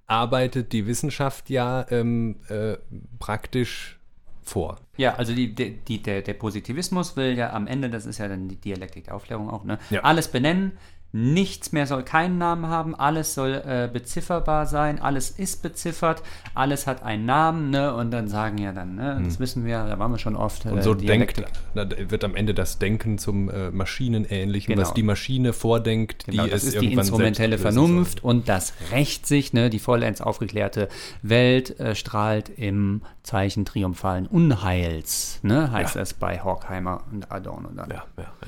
[0.07, 2.77] arbeitet die Wissenschaft ja ähm, äh,
[3.19, 3.99] praktisch
[4.41, 4.77] vor.
[4.97, 8.47] Ja, also die, die, der, der Positivismus will ja am Ende, das ist ja dann
[8.47, 9.77] die Dialektik der Aufklärung auch, ne?
[9.91, 10.01] Ja.
[10.01, 10.71] alles benennen,
[11.11, 16.21] nichts mehr soll keinen Namen haben, alles soll äh, bezifferbar sein, alles ist beziffert,
[16.53, 17.95] alles hat einen Namen, ne?
[17.95, 20.65] Und dann sagen ja dann, ne, das wissen wir, da waren wir schon oft.
[20.65, 20.73] Hm.
[20.73, 21.47] Und äh, so denkt, Dialektik.
[21.73, 24.83] da wird am Ende das Denken zum äh, Maschinenähnlichen, Genau.
[24.87, 29.25] was die Maschine vordenkt, Genau, die das es ist die instrumentelle Vernunft und das rächt
[29.25, 30.89] sich, ne, die vollends aufgeklärte
[31.23, 36.01] Welt äh, strahlt im Zeichen triumphalen Unheils, ne, heißt Ja.
[36.01, 37.89] das bei Horkheimer und Adorno dann.
[37.89, 38.47] Ja, ja, ja.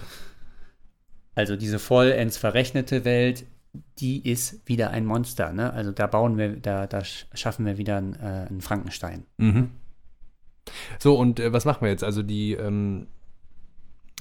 [1.36, 3.46] Also diese vollends verrechnete Welt,
[4.00, 5.54] die ist wieder ein Monster.
[5.54, 5.72] Ne?
[5.72, 9.26] Also da bauen wir, da, da sch- schaffen wir wieder einen, äh, einen Frankenstein.
[9.38, 9.70] Mhm.
[11.00, 12.04] So, und äh, was machen wir jetzt?
[12.04, 13.08] Also die, ähm,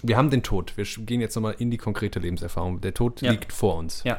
[0.02, 0.76] wir haben den Tod.
[0.76, 2.80] Wir gehen jetzt nochmal in die konkrete Lebenserfahrung.
[2.80, 3.32] Der Tod Ja.
[3.32, 4.02] liegt vor uns.
[4.04, 4.18] Ja,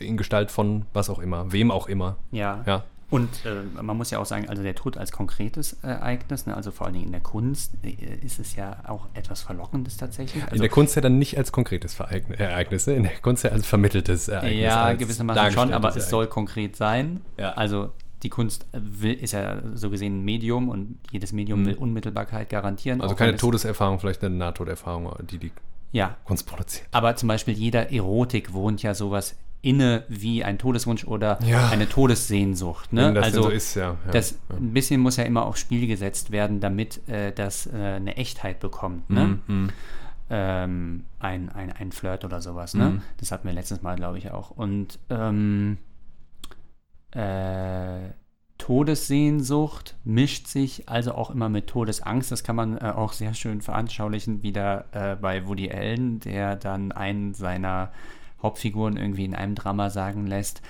[0.00, 2.18] in Gestalt von was auch immer, wem auch immer.
[2.32, 2.62] Ja.
[2.66, 2.84] Ja.
[3.14, 6.56] Und äh, man muss ja auch sagen, also der Tod als konkretes äh, Ereignis, ne,
[6.56, 7.90] also vor allen Dingen in der Kunst, äh,
[8.24, 10.42] ist es ja auch etwas Verlockendes tatsächlich.
[10.42, 12.94] Also, in der Kunst ja dann nicht als konkretes Vereign- Ereignis, ne?
[12.94, 14.60] in der Kunst ja als vermitteltes Ereignis.
[14.62, 17.20] ja, gewissermaßen schon, aber es soll konkret sein.
[17.38, 17.52] Ja.
[17.52, 17.90] Also
[18.22, 21.66] die Kunst will, ist ja so gesehen ein Medium und jedes Medium Mhm.
[21.66, 23.00] will Unmittelbarkeit garantieren.
[23.00, 25.52] Also keine Todeserfahrung, vielleicht eine Nahtoderfahrung, die die
[25.92, 26.88] Ja, Kunst produziert.
[26.90, 31.68] aber zum Beispiel jeder Erotik wohnt ja sowas inne wie ein Todeswunsch oder Ja.
[31.70, 32.92] eine Todessehnsucht.
[32.92, 33.18] Ne?
[33.20, 33.96] Also so ist, ja.
[34.06, 34.12] ja.
[34.12, 38.16] das ein bisschen muss ja immer aufs Spiel gesetzt werden, damit äh, das äh, eine
[38.16, 39.08] Echtheit bekommt.
[39.10, 39.38] Ne?
[39.46, 39.68] Mhm, mhm.
[40.30, 42.74] ähm, ein, ein, ein Flirt oder sowas.
[42.74, 42.90] Ne?
[42.90, 43.02] Mhm.
[43.18, 44.50] Das hatten wir letztes Mal, glaube ich, auch.
[44.50, 45.78] Und ähm,
[47.12, 48.10] äh,
[48.58, 52.30] Todessehnsucht mischt sich also auch immer mit Todesangst.
[52.30, 56.92] Das kann man äh, auch sehr schön veranschaulichen, wieder äh, bei Woody Allen, der dann
[56.92, 57.90] einen seiner
[58.44, 60.62] Hauptfiguren irgendwie in einem Drama sagen lässt,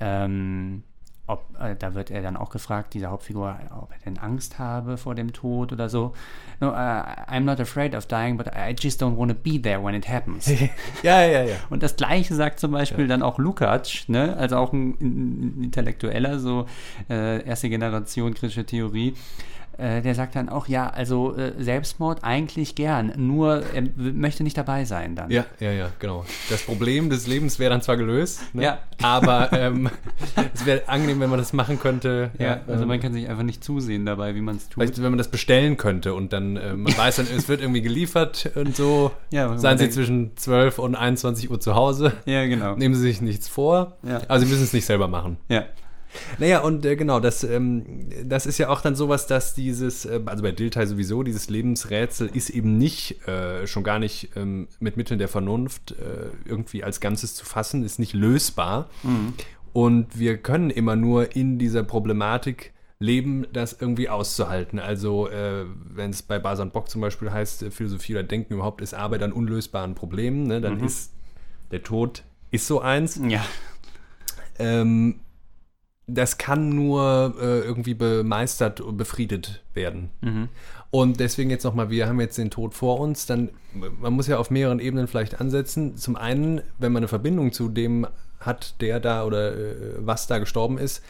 [0.00, 0.82] ähm,
[1.28, 4.96] ob, äh, da wird er dann auch gefragt, dieser Hauptfigur, ob er denn Angst habe
[4.96, 6.14] vor dem Tod oder so.
[6.60, 9.82] No, uh, I'm not afraid of dying, but I just don't want to be there
[9.82, 10.48] when it happens.
[11.02, 11.56] ja, ja, ja.
[11.68, 14.36] Und das Gleiche sagt zum Beispiel dann auch Lukács, ne?
[14.36, 16.66] also auch ein, ein Intellektueller, so
[17.10, 19.14] äh, erste Generation kritische Theorie.
[19.78, 24.56] Äh, der sagt dann auch, ja, also äh, Selbstmord eigentlich gern, nur er möchte nicht
[24.56, 25.30] dabei sein dann.
[25.30, 26.24] Ja, ja, ja, genau.
[26.48, 28.62] Das Problem des Lebens wäre dann zwar gelöst, ne?
[28.62, 28.78] Ja.
[29.02, 29.90] aber ähm,
[30.54, 32.30] es wäre angenehm, wenn man das machen könnte.
[32.38, 34.74] Ja, also ähm, man kann sich einfach nicht zusehen dabei, wie man es tut.
[34.82, 37.82] Vielleicht, wenn man das bestellen könnte und dann, äh, man weiß dann, es wird irgendwie
[37.82, 39.10] geliefert und so.
[39.30, 42.12] Ja, Seien Sie denkt- zwischen 12 und 21 Uhr zu Hause.
[42.24, 42.76] Ja, genau.
[42.76, 43.96] Nehmen Sie sich nichts vor.
[44.02, 44.22] Ja.
[44.28, 45.36] Aber Sie müssen es nicht selber machen.
[45.48, 45.64] Ja.
[46.38, 50.20] Naja, und äh, genau, das, ähm, das ist ja auch dann sowas, dass dieses, äh,
[50.26, 54.96] also bei Dilthey sowieso, dieses Lebensrätsel ist eben nicht, äh, schon gar nicht ähm, mit
[54.96, 58.88] Mitteln der Vernunft äh, irgendwie als Ganzes zu fassen, ist nicht lösbar.
[59.72, 64.78] Und wir können immer nur in dieser Problematik leben, das irgendwie auszuhalten.
[64.78, 68.80] Also, äh, wenn es bei Basan Bock zum Beispiel heißt, äh, Philosophie oder Denken überhaupt
[68.80, 71.12] ist Arbeit an unlösbaren Problemen, ne, dann ist
[71.70, 73.20] der Tod ist so eins.
[73.28, 73.44] Ja.
[74.58, 75.20] Ähm,
[76.06, 80.10] das kann nur äh, irgendwie bemeistert und befriedet werden.
[80.20, 80.48] Mhm.
[80.90, 83.50] Und deswegen jetzt nochmal, wir haben jetzt den Tod vor uns, dann,
[84.00, 85.96] man muss ja auf mehreren Ebenen vielleicht ansetzen.
[85.96, 88.06] Zum einen, wenn man eine Verbindung zu dem
[88.38, 91.02] hat, der da oder äh, was da gestorben ist,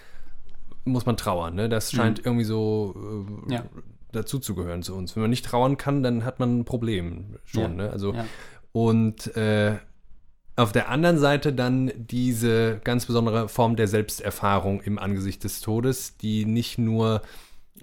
[0.84, 1.54] muss man trauern.
[1.56, 1.68] Ne?
[1.68, 2.94] Das scheint irgendwie so
[3.48, 3.64] äh, Ja.
[4.12, 5.14] dazuzugehören zu uns.
[5.14, 7.62] Wenn man nicht trauern kann, dann hat man ein Problem schon.
[7.62, 7.68] Ja.
[7.84, 7.90] Ne?
[7.90, 8.24] Also, Ja.
[8.72, 9.74] und äh,
[10.56, 16.16] auf der anderen Seite dann diese ganz besondere Form der Selbsterfahrung im Angesicht des Todes,
[16.16, 17.20] die nicht nur,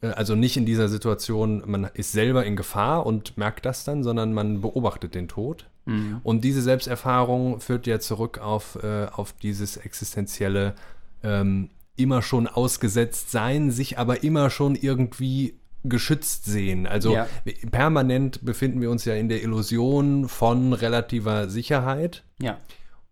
[0.02, 4.04] äh, also nicht in dieser Situation, man ist selber in Gefahr und merkt das dann,
[4.04, 5.68] sondern man beobachtet den Tod.
[5.86, 6.20] Mhm.
[6.24, 10.74] Und diese Selbsterfahrung führt ja zurück auf, äh, auf dieses existenzielle,
[11.22, 16.88] ähm, immer schon ausgesetzt sein, sich aber immer schon irgendwie geschützt sehen.
[16.88, 17.28] Also Ja.
[17.72, 22.58] permanent befinden wir uns ja in der Illusion von relativer Sicherheit Ja.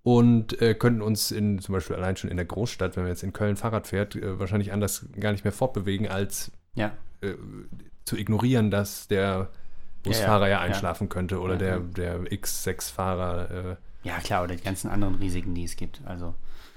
[0.03, 3.23] und äh, könnten uns in, zum Beispiel allein schon in der Großstadt, wenn man jetzt
[3.23, 6.91] in Köln Fahrrad fährt, äh, wahrscheinlich anders gar nicht mehr fortbewegen, als Ja.
[7.21, 7.34] äh,
[8.05, 9.49] zu ignorieren, dass der
[10.03, 13.51] Busfahrer ja, einschlafen könnte oder der, der X6-Fahrer.
[13.51, 13.75] Äh,
[14.07, 16.01] Ja, klar, oder die ganzen anderen Risiken, die es gibt.
[16.05, 16.34] Also,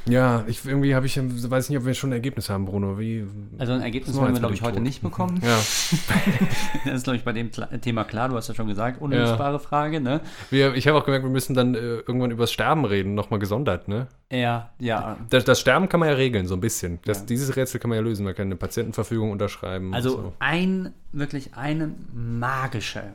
[0.06, 2.98] ja, ich, irgendwie habe ich, weiß nicht, ob wir schon ein Ergebnis haben, Bruno.
[2.98, 3.26] Wie,
[3.58, 5.40] also ein Ergebnis wollen wir, glaube ich, heute nicht bekommen.
[5.42, 5.56] ja,
[6.84, 8.28] Das ist, glaube ich, bei dem Thema klar.
[8.28, 10.20] Du hast ja schon gesagt, unlösbare Frage, ne?
[10.50, 13.40] wir, ich habe auch gemerkt, wir müssen dann äh, irgendwann über das Sterben reden, nochmal
[13.40, 14.08] gesondert, ne?
[14.30, 15.16] Ja, ja.
[15.30, 16.98] Das, das Sterben kann man ja regeln, so ein bisschen.
[17.04, 17.26] Das, Ja.
[17.26, 18.24] Dieses Rätsel kann man ja lösen.
[18.24, 19.94] Man kann eine Patientenverfügung unterschreiben.
[19.94, 20.32] Also so.
[20.38, 23.14] ein, wirklich eine magische,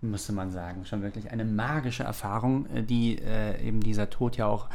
[0.00, 4.46] müsste man sagen, schon wirklich eine magische Erfahrung, äh, die äh, eben dieser Tod ja
[4.46, 4.68] auch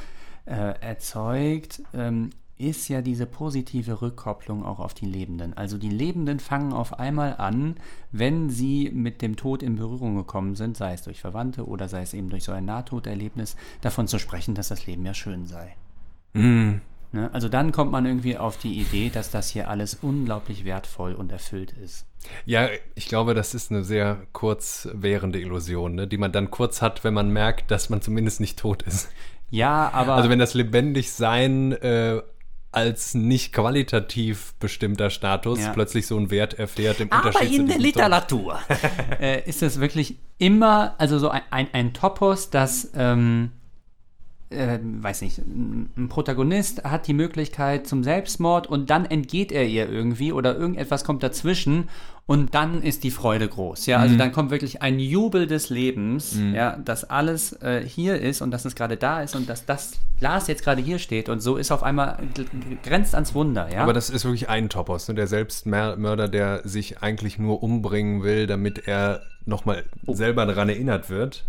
[0.45, 5.55] äh, erzeugt, ähm, ist ja diese positive Rückkopplung auch auf die Lebenden.
[5.57, 7.75] Also die Lebenden fangen auf einmal an,
[8.11, 12.01] wenn sie mit dem Tod in Berührung gekommen sind, sei es durch Verwandte oder sei
[12.01, 15.75] es eben durch so ein Nahtoderlebnis, davon zu sprechen, dass das Leben ja schön sei.
[16.33, 16.75] Mm.
[17.15, 17.29] Ne?
[17.33, 21.31] Also dann kommt man irgendwie auf die Idee, dass das hier alles unglaublich wertvoll und
[21.31, 22.05] erfüllt ist.
[22.45, 26.07] Ja, ich glaube, das ist eine sehr kurz währende Illusion, ne?
[26.07, 29.09] die man dann kurz hat, wenn man merkt, dass man zumindest nicht tot ist.
[29.49, 32.21] Ja, aber Also wenn das Lebendigsein äh,
[32.73, 35.71] als nicht qualitativ bestimmter Status Ja.
[35.71, 37.77] plötzlich so einen Wert erfährt im aber Unterschied in der.
[37.77, 38.59] Literatur
[39.21, 43.51] äh, ist das wirklich immer, also so ein, ein, ein Topos, das ähm,
[44.51, 49.89] äh, weiß nicht, ein Protagonist hat die Möglichkeit zum Selbstmord und dann entgeht er ihr
[49.89, 51.89] irgendwie oder irgendetwas kommt dazwischen
[52.27, 53.85] und dann ist die Freude groß.
[53.87, 54.19] Ja, also Mhm.
[54.19, 58.65] dann kommt wirklich ein Jubel des Lebens, ja, dass alles äh, hier ist und dass
[58.65, 61.71] es gerade da ist und dass das Glas jetzt gerade hier steht und so ist
[61.71, 62.17] auf einmal
[62.83, 63.67] grenzt ans Wunder.
[63.71, 65.15] Ja, Aber das ist wirklich ein Topos, ne?
[65.15, 70.13] der Selbstmörder, der sich eigentlich nur umbringen will, damit er nochmal Oh.
[70.15, 71.45] selber daran erinnert wird,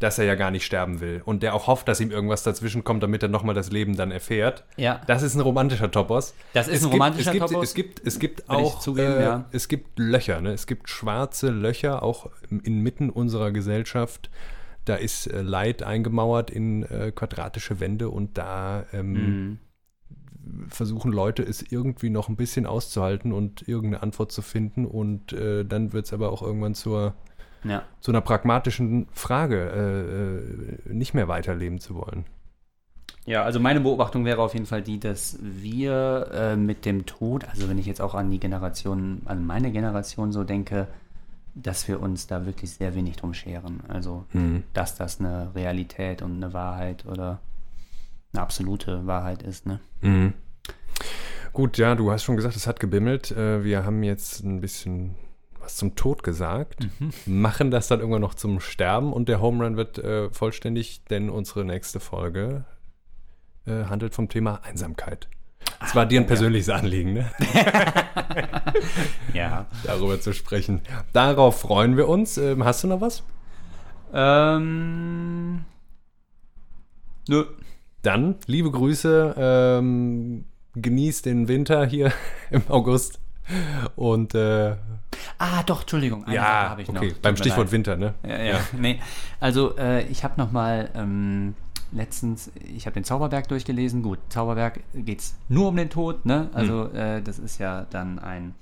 [0.00, 1.22] dass er ja gar nicht sterben will.
[1.24, 4.10] Und der auch hofft, dass ihm irgendwas dazwischen kommt, damit er nochmal das Leben dann
[4.10, 4.64] erfährt.
[4.76, 5.00] Ja.
[5.06, 6.34] Das ist ein romantischer Topos.
[6.52, 7.64] Das ist Es ein gibt- romantischer es gibt, Topos.
[7.68, 9.44] Es gibt, es gibt Will ich auch, zugeben, äh, ja.
[9.52, 10.52] es gibt Löcher, ne?
[10.52, 12.28] es gibt schwarze Löcher, auch
[12.64, 14.30] inmitten unserer Gesellschaft.
[14.84, 19.58] Da ist äh, Leid eingemauert in äh, quadratische Wände und da ähm, Mhm.
[20.68, 25.64] versuchen Leute es irgendwie noch ein bisschen auszuhalten und irgendeine Antwort zu finden und äh,
[25.64, 27.14] dann wird es aber auch irgendwann zur,
[27.64, 27.82] ja.
[28.00, 32.24] zu einer pragmatischen Frage, äh, äh, nicht mehr weiterleben zu wollen.
[33.26, 37.48] Ja, also meine Beobachtung wäre auf jeden Fall die, dass wir äh, mit dem Tod,
[37.48, 40.88] also wenn ich jetzt auch an die Generation, an meine Generation so denke,
[41.54, 43.80] dass wir uns da wirklich sehr wenig drum scheren.
[43.86, 44.24] Also,
[44.72, 47.38] dass das eine Realität und eine Wahrheit oder
[48.32, 49.78] eine absolute Wahrheit ist, ne?
[51.54, 53.30] Gut, ja, du hast schon gesagt, es hat gebimmelt.
[53.30, 55.14] Äh, wir haben jetzt ein bisschen
[55.64, 56.86] was zum Tod gesagt,
[57.26, 61.30] machen das dann irgendwann noch zum Sterben und der Home Run wird äh, vollständig, denn
[61.30, 62.64] unsere nächste Folge
[63.66, 65.28] äh, handelt vom Thema Einsamkeit.
[65.82, 67.30] Es war dir ein persönliches Anliegen, ne?
[69.32, 69.66] Ja.
[69.84, 70.82] darüber zu sprechen.
[71.12, 72.36] Darauf freuen wir uns.
[72.38, 73.22] Ähm, hast du noch was?
[74.12, 75.64] Ähm.
[77.28, 77.44] Nö.
[78.02, 82.12] Dann, liebe Grüße, ähm, genießt den Winter hier
[82.50, 83.20] im August.
[83.96, 84.76] Und äh,
[85.38, 86.24] Ah, doch, Entschuldigung.
[86.24, 86.96] Eine Sache ja, habe ich noch.
[87.00, 87.72] okay, Tut beim Stichwort leid.
[87.72, 88.14] Winter, ne?
[88.26, 88.60] Ja, ja.
[88.78, 89.00] Nee.
[89.40, 91.54] Also, äh, ich habe noch mal ähm,
[91.92, 94.02] letztens, ich habe den Zauberberg durchgelesen.
[94.02, 96.50] Gut, Zauberberg geht es nur um den Tod, ne?
[96.52, 98.54] Also, äh, das ist ja dann ein,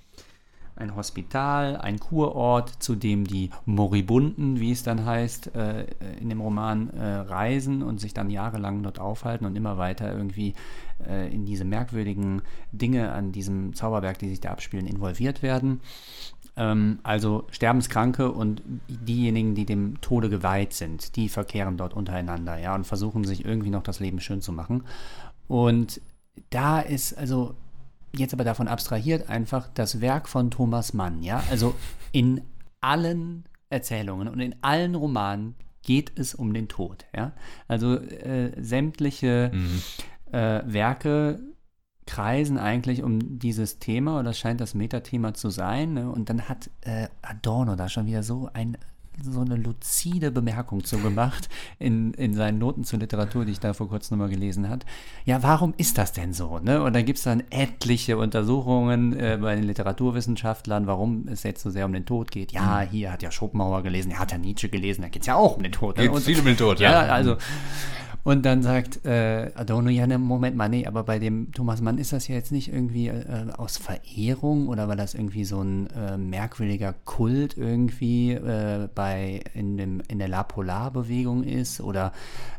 [0.76, 5.86] ein Hospital, ein Kurort, zu dem die Moribunden, wie es dann heißt, äh,
[6.20, 10.54] in dem Roman äh, reisen und sich dann jahrelang dort aufhalten und immer weiter irgendwie
[11.06, 15.80] äh, in diese merkwürdigen Dinge an diesem Zauberberg, die sich da abspielen, involviert werden.
[16.56, 22.74] Ähm, also Sterbenskranke und diejenigen, die dem Tode geweiht sind, die verkehren dort untereinander, ja,
[22.74, 24.84] und versuchen sich irgendwie noch das Leben schön zu machen.
[25.48, 26.00] Und
[26.50, 27.54] da ist also
[28.16, 31.74] jetzt aber davon abstrahiert einfach das Werk von Thomas Mann, ja, also
[32.12, 32.42] in
[32.80, 37.32] allen Erzählungen und in allen Romanen geht es um den Tod, ja.
[37.68, 39.50] Also äh, sämtliche
[40.30, 41.40] äh, Werke
[42.06, 45.94] kreisen eigentlich um dieses Thema oder scheint das Metathema zu sein.
[45.94, 46.10] Ne?
[46.10, 48.76] Und dann hat äh, Adorno da schon wieder so ein
[49.22, 53.72] so eine luzide Bemerkung zu gemacht in, in seinen Noten zur Literatur, die ich da
[53.72, 54.84] vor kurzem nochmal gelesen hat.
[55.24, 56.58] Ja, warum ist das denn so?
[56.58, 56.82] Ne?
[56.82, 61.70] Und dann gibt es dann etliche Untersuchungen äh, bei den Literaturwissenschaftlern, warum es jetzt so
[61.70, 62.52] sehr um den Tod geht.
[62.52, 65.36] Ja, hier hat ja Schopenhauer gelesen, er hat ja Nietzsche gelesen, da geht es ja
[65.36, 65.96] auch um den Tod.
[65.96, 66.08] ne?
[66.08, 67.06] Geht viel um den Tod, ja.
[67.06, 67.12] ja.
[67.12, 67.36] also.
[68.24, 71.98] Und dann sagt äh, Adorno, ja, ne, Moment mal, nee, aber bei dem Thomas Mann
[71.98, 75.88] ist das ja jetzt nicht irgendwie äh, aus Verehrung oder weil das irgendwie so ein
[75.90, 82.12] äh, merkwürdiger Kult irgendwie äh, bei in, dem, in der La Polar-Bewegung ist oder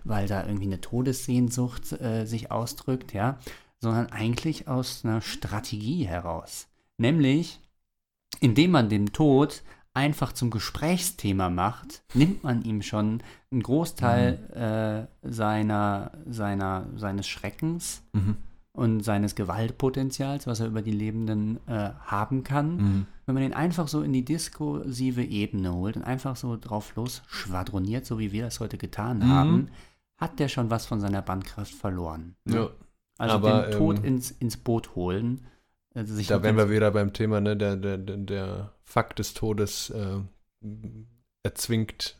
[0.03, 3.39] weil da irgendwie eine Todessehnsucht äh, sich ausdrückt, ja,
[3.79, 6.67] sondern eigentlich aus einer Strategie heraus.
[6.97, 7.61] Nämlich,
[8.41, 15.29] indem man den Tod einfach zum Gesprächsthema macht, nimmt man ihm schon einen Großteil äh,
[15.29, 18.03] seiner, seiner, seines Schreckens
[18.71, 23.05] und seines Gewaltpotenzials, was er über die Lebenden äh, haben kann.
[23.25, 27.21] Wenn man ihn einfach so in die diskursive Ebene holt und einfach so drauf los
[27.27, 29.69] schwadroniert, so wie wir das heute getan haben,
[30.19, 32.35] hat der schon was von seiner Bandkraft verloren.
[32.45, 32.69] Ja.
[33.17, 35.45] Also Aber, den Tod ähm, ins, ins Boot holen.
[35.95, 39.91] Also Da wären wir wieder beim Thema, ne, der, der, der, der Fakt des Todes
[39.91, 40.19] äh,
[41.43, 42.19] erzwingt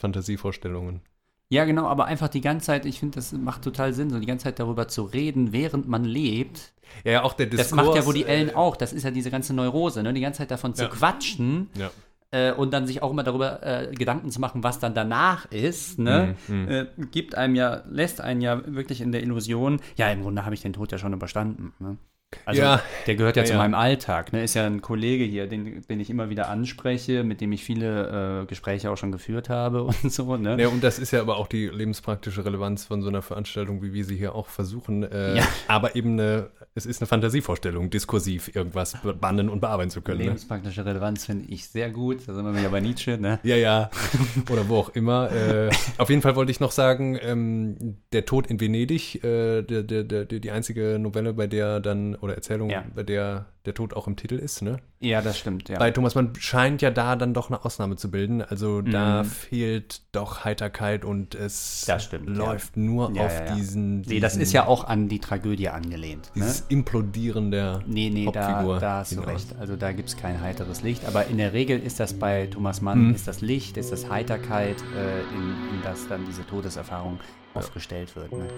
[0.00, 1.02] Fantasievorstellungen.
[1.50, 4.26] Ja, genau, aber einfach die ganze Zeit, ich finde, das macht total Sinn, so die
[4.26, 6.72] ganze Zeit darüber zu reden, während man lebt.
[7.04, 7.68] Ja, ja, auch der Diskurs.
[7.68, 10.14] Das macht ja Woody Allen äh, auch, das ist ja diese ganze Neurose, ne?
[10.14, 10.88] die ganze Zeit davon zu Ja.
[10.88, 11.90] quatschen Ja.
[12.30, 15.98] äh, und dann sich auch immer darüber äh, Gedanken zu machen, was dann danach ist,
[15.98, 16.36] ne?
[16.48, 20.46] Mhm, Äh, gibt einem ja, lässt einen ja wirklich in der Illusion, ja, im Grunde
[20.46, 21.74] habe ich den Tod ja schon überstanden.
[21.80, 21.98] Ne?
[22.44, 22.82] Also Ja.
[23.06, 23.58] der gehört ja, Ja, zu ja.
[23.58, 24.32] meinem Alltag.
[24.32, 24.42] Ne?
[24.42, 28.42] Ist ja ein Kollege hier, den, den ich immer wieder anspreche, mit dem ich viele
[28.42, 30.36] äh, Gespräche auch schon geführt habe und so.
[30.36, 30.56] Ne?
[30.60, 33.92] Ja, und das ist ja aber auch die lebenspraktische Relevanz von so einer Veranstaltung, wie
[33.92, 35.02] wir sie hier auch versuchen.
[35.04, 35.44] Äh, Ja.
[35.68, 40.18] Aber eben eine, es ist eine Fantasievorstellung, diskursiv irgendwas bannen und bearbeiten zu können.
[40.20, 40.24] Ne?
[40.24, 42.26] Lebenspraktische Relevanz finde ich sehr gut.
[42.26, 43.18] Da sind wir wieder bei Nietzsche.
[43.18, 43.38] Ne?
[43.42, 43.90] Ja, ja.
[44.50, 45.30] Oder wo auch immer.
[45.30, 49.82] Äh, auf jeden Fall wollte ich noch sagen, ähm, Der Tod in Venedig, äh, der,
[49.82, 52.84] der, der, die einzige Novelle, bei der dann, oder Erzählung, Ja.
[52.94, 54.78] bei der der Tod auch im Titel ist, ne?
[54.98, 55.68] Ja, das stimmt.
[55.68, 55.78] Ja.
[55.78, 58.42] Bei Thomas Mann scheint ja da dann doch eine Ausnahme zu bilden.
[58.42, 59.26] Also da Mhm.
[59.28, 62.34] fehlt doch Heiterkeit und es stimmt, ja.
[62.34, 63.54] läuft nur Ja, auf ja, ja.
[63.54, 66.26] diesen, nee, das diesen- ist ja auch an die Tragödie angelehnt.
[66.34, 66.42] Ne?
[66.42, 69.54] dieses Implodieren der Nee, nee, da, Hauptfigur da hast du recht.
[69.60, 71.04] Also da gibt es kein heiteres Licht.
[71.06, 73.14] Aber in der Regel ist das bei Thomas Mann, Mhm.
[73.14, 77.20] ist das Licht, ist das Heiterkeit, äh, in, in das dann diese Todeserfahrung
[77.54, 78.32] aufgestellt wird.
[78.32, 78.48] Ne?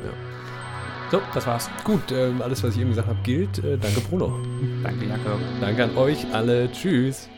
[1.10, 1.70] So, das war's.
[1.84, 3.58] Gut, äh, alles, was ich eben gesagt habe, gilt.
[3.58, 4.38] Äh, danke, Bruno.
[4.82, 5.38] Danke, Jakob.
[5.60, 6.70] Danke an euch alle.
[6.72, 7.28] Tschüss.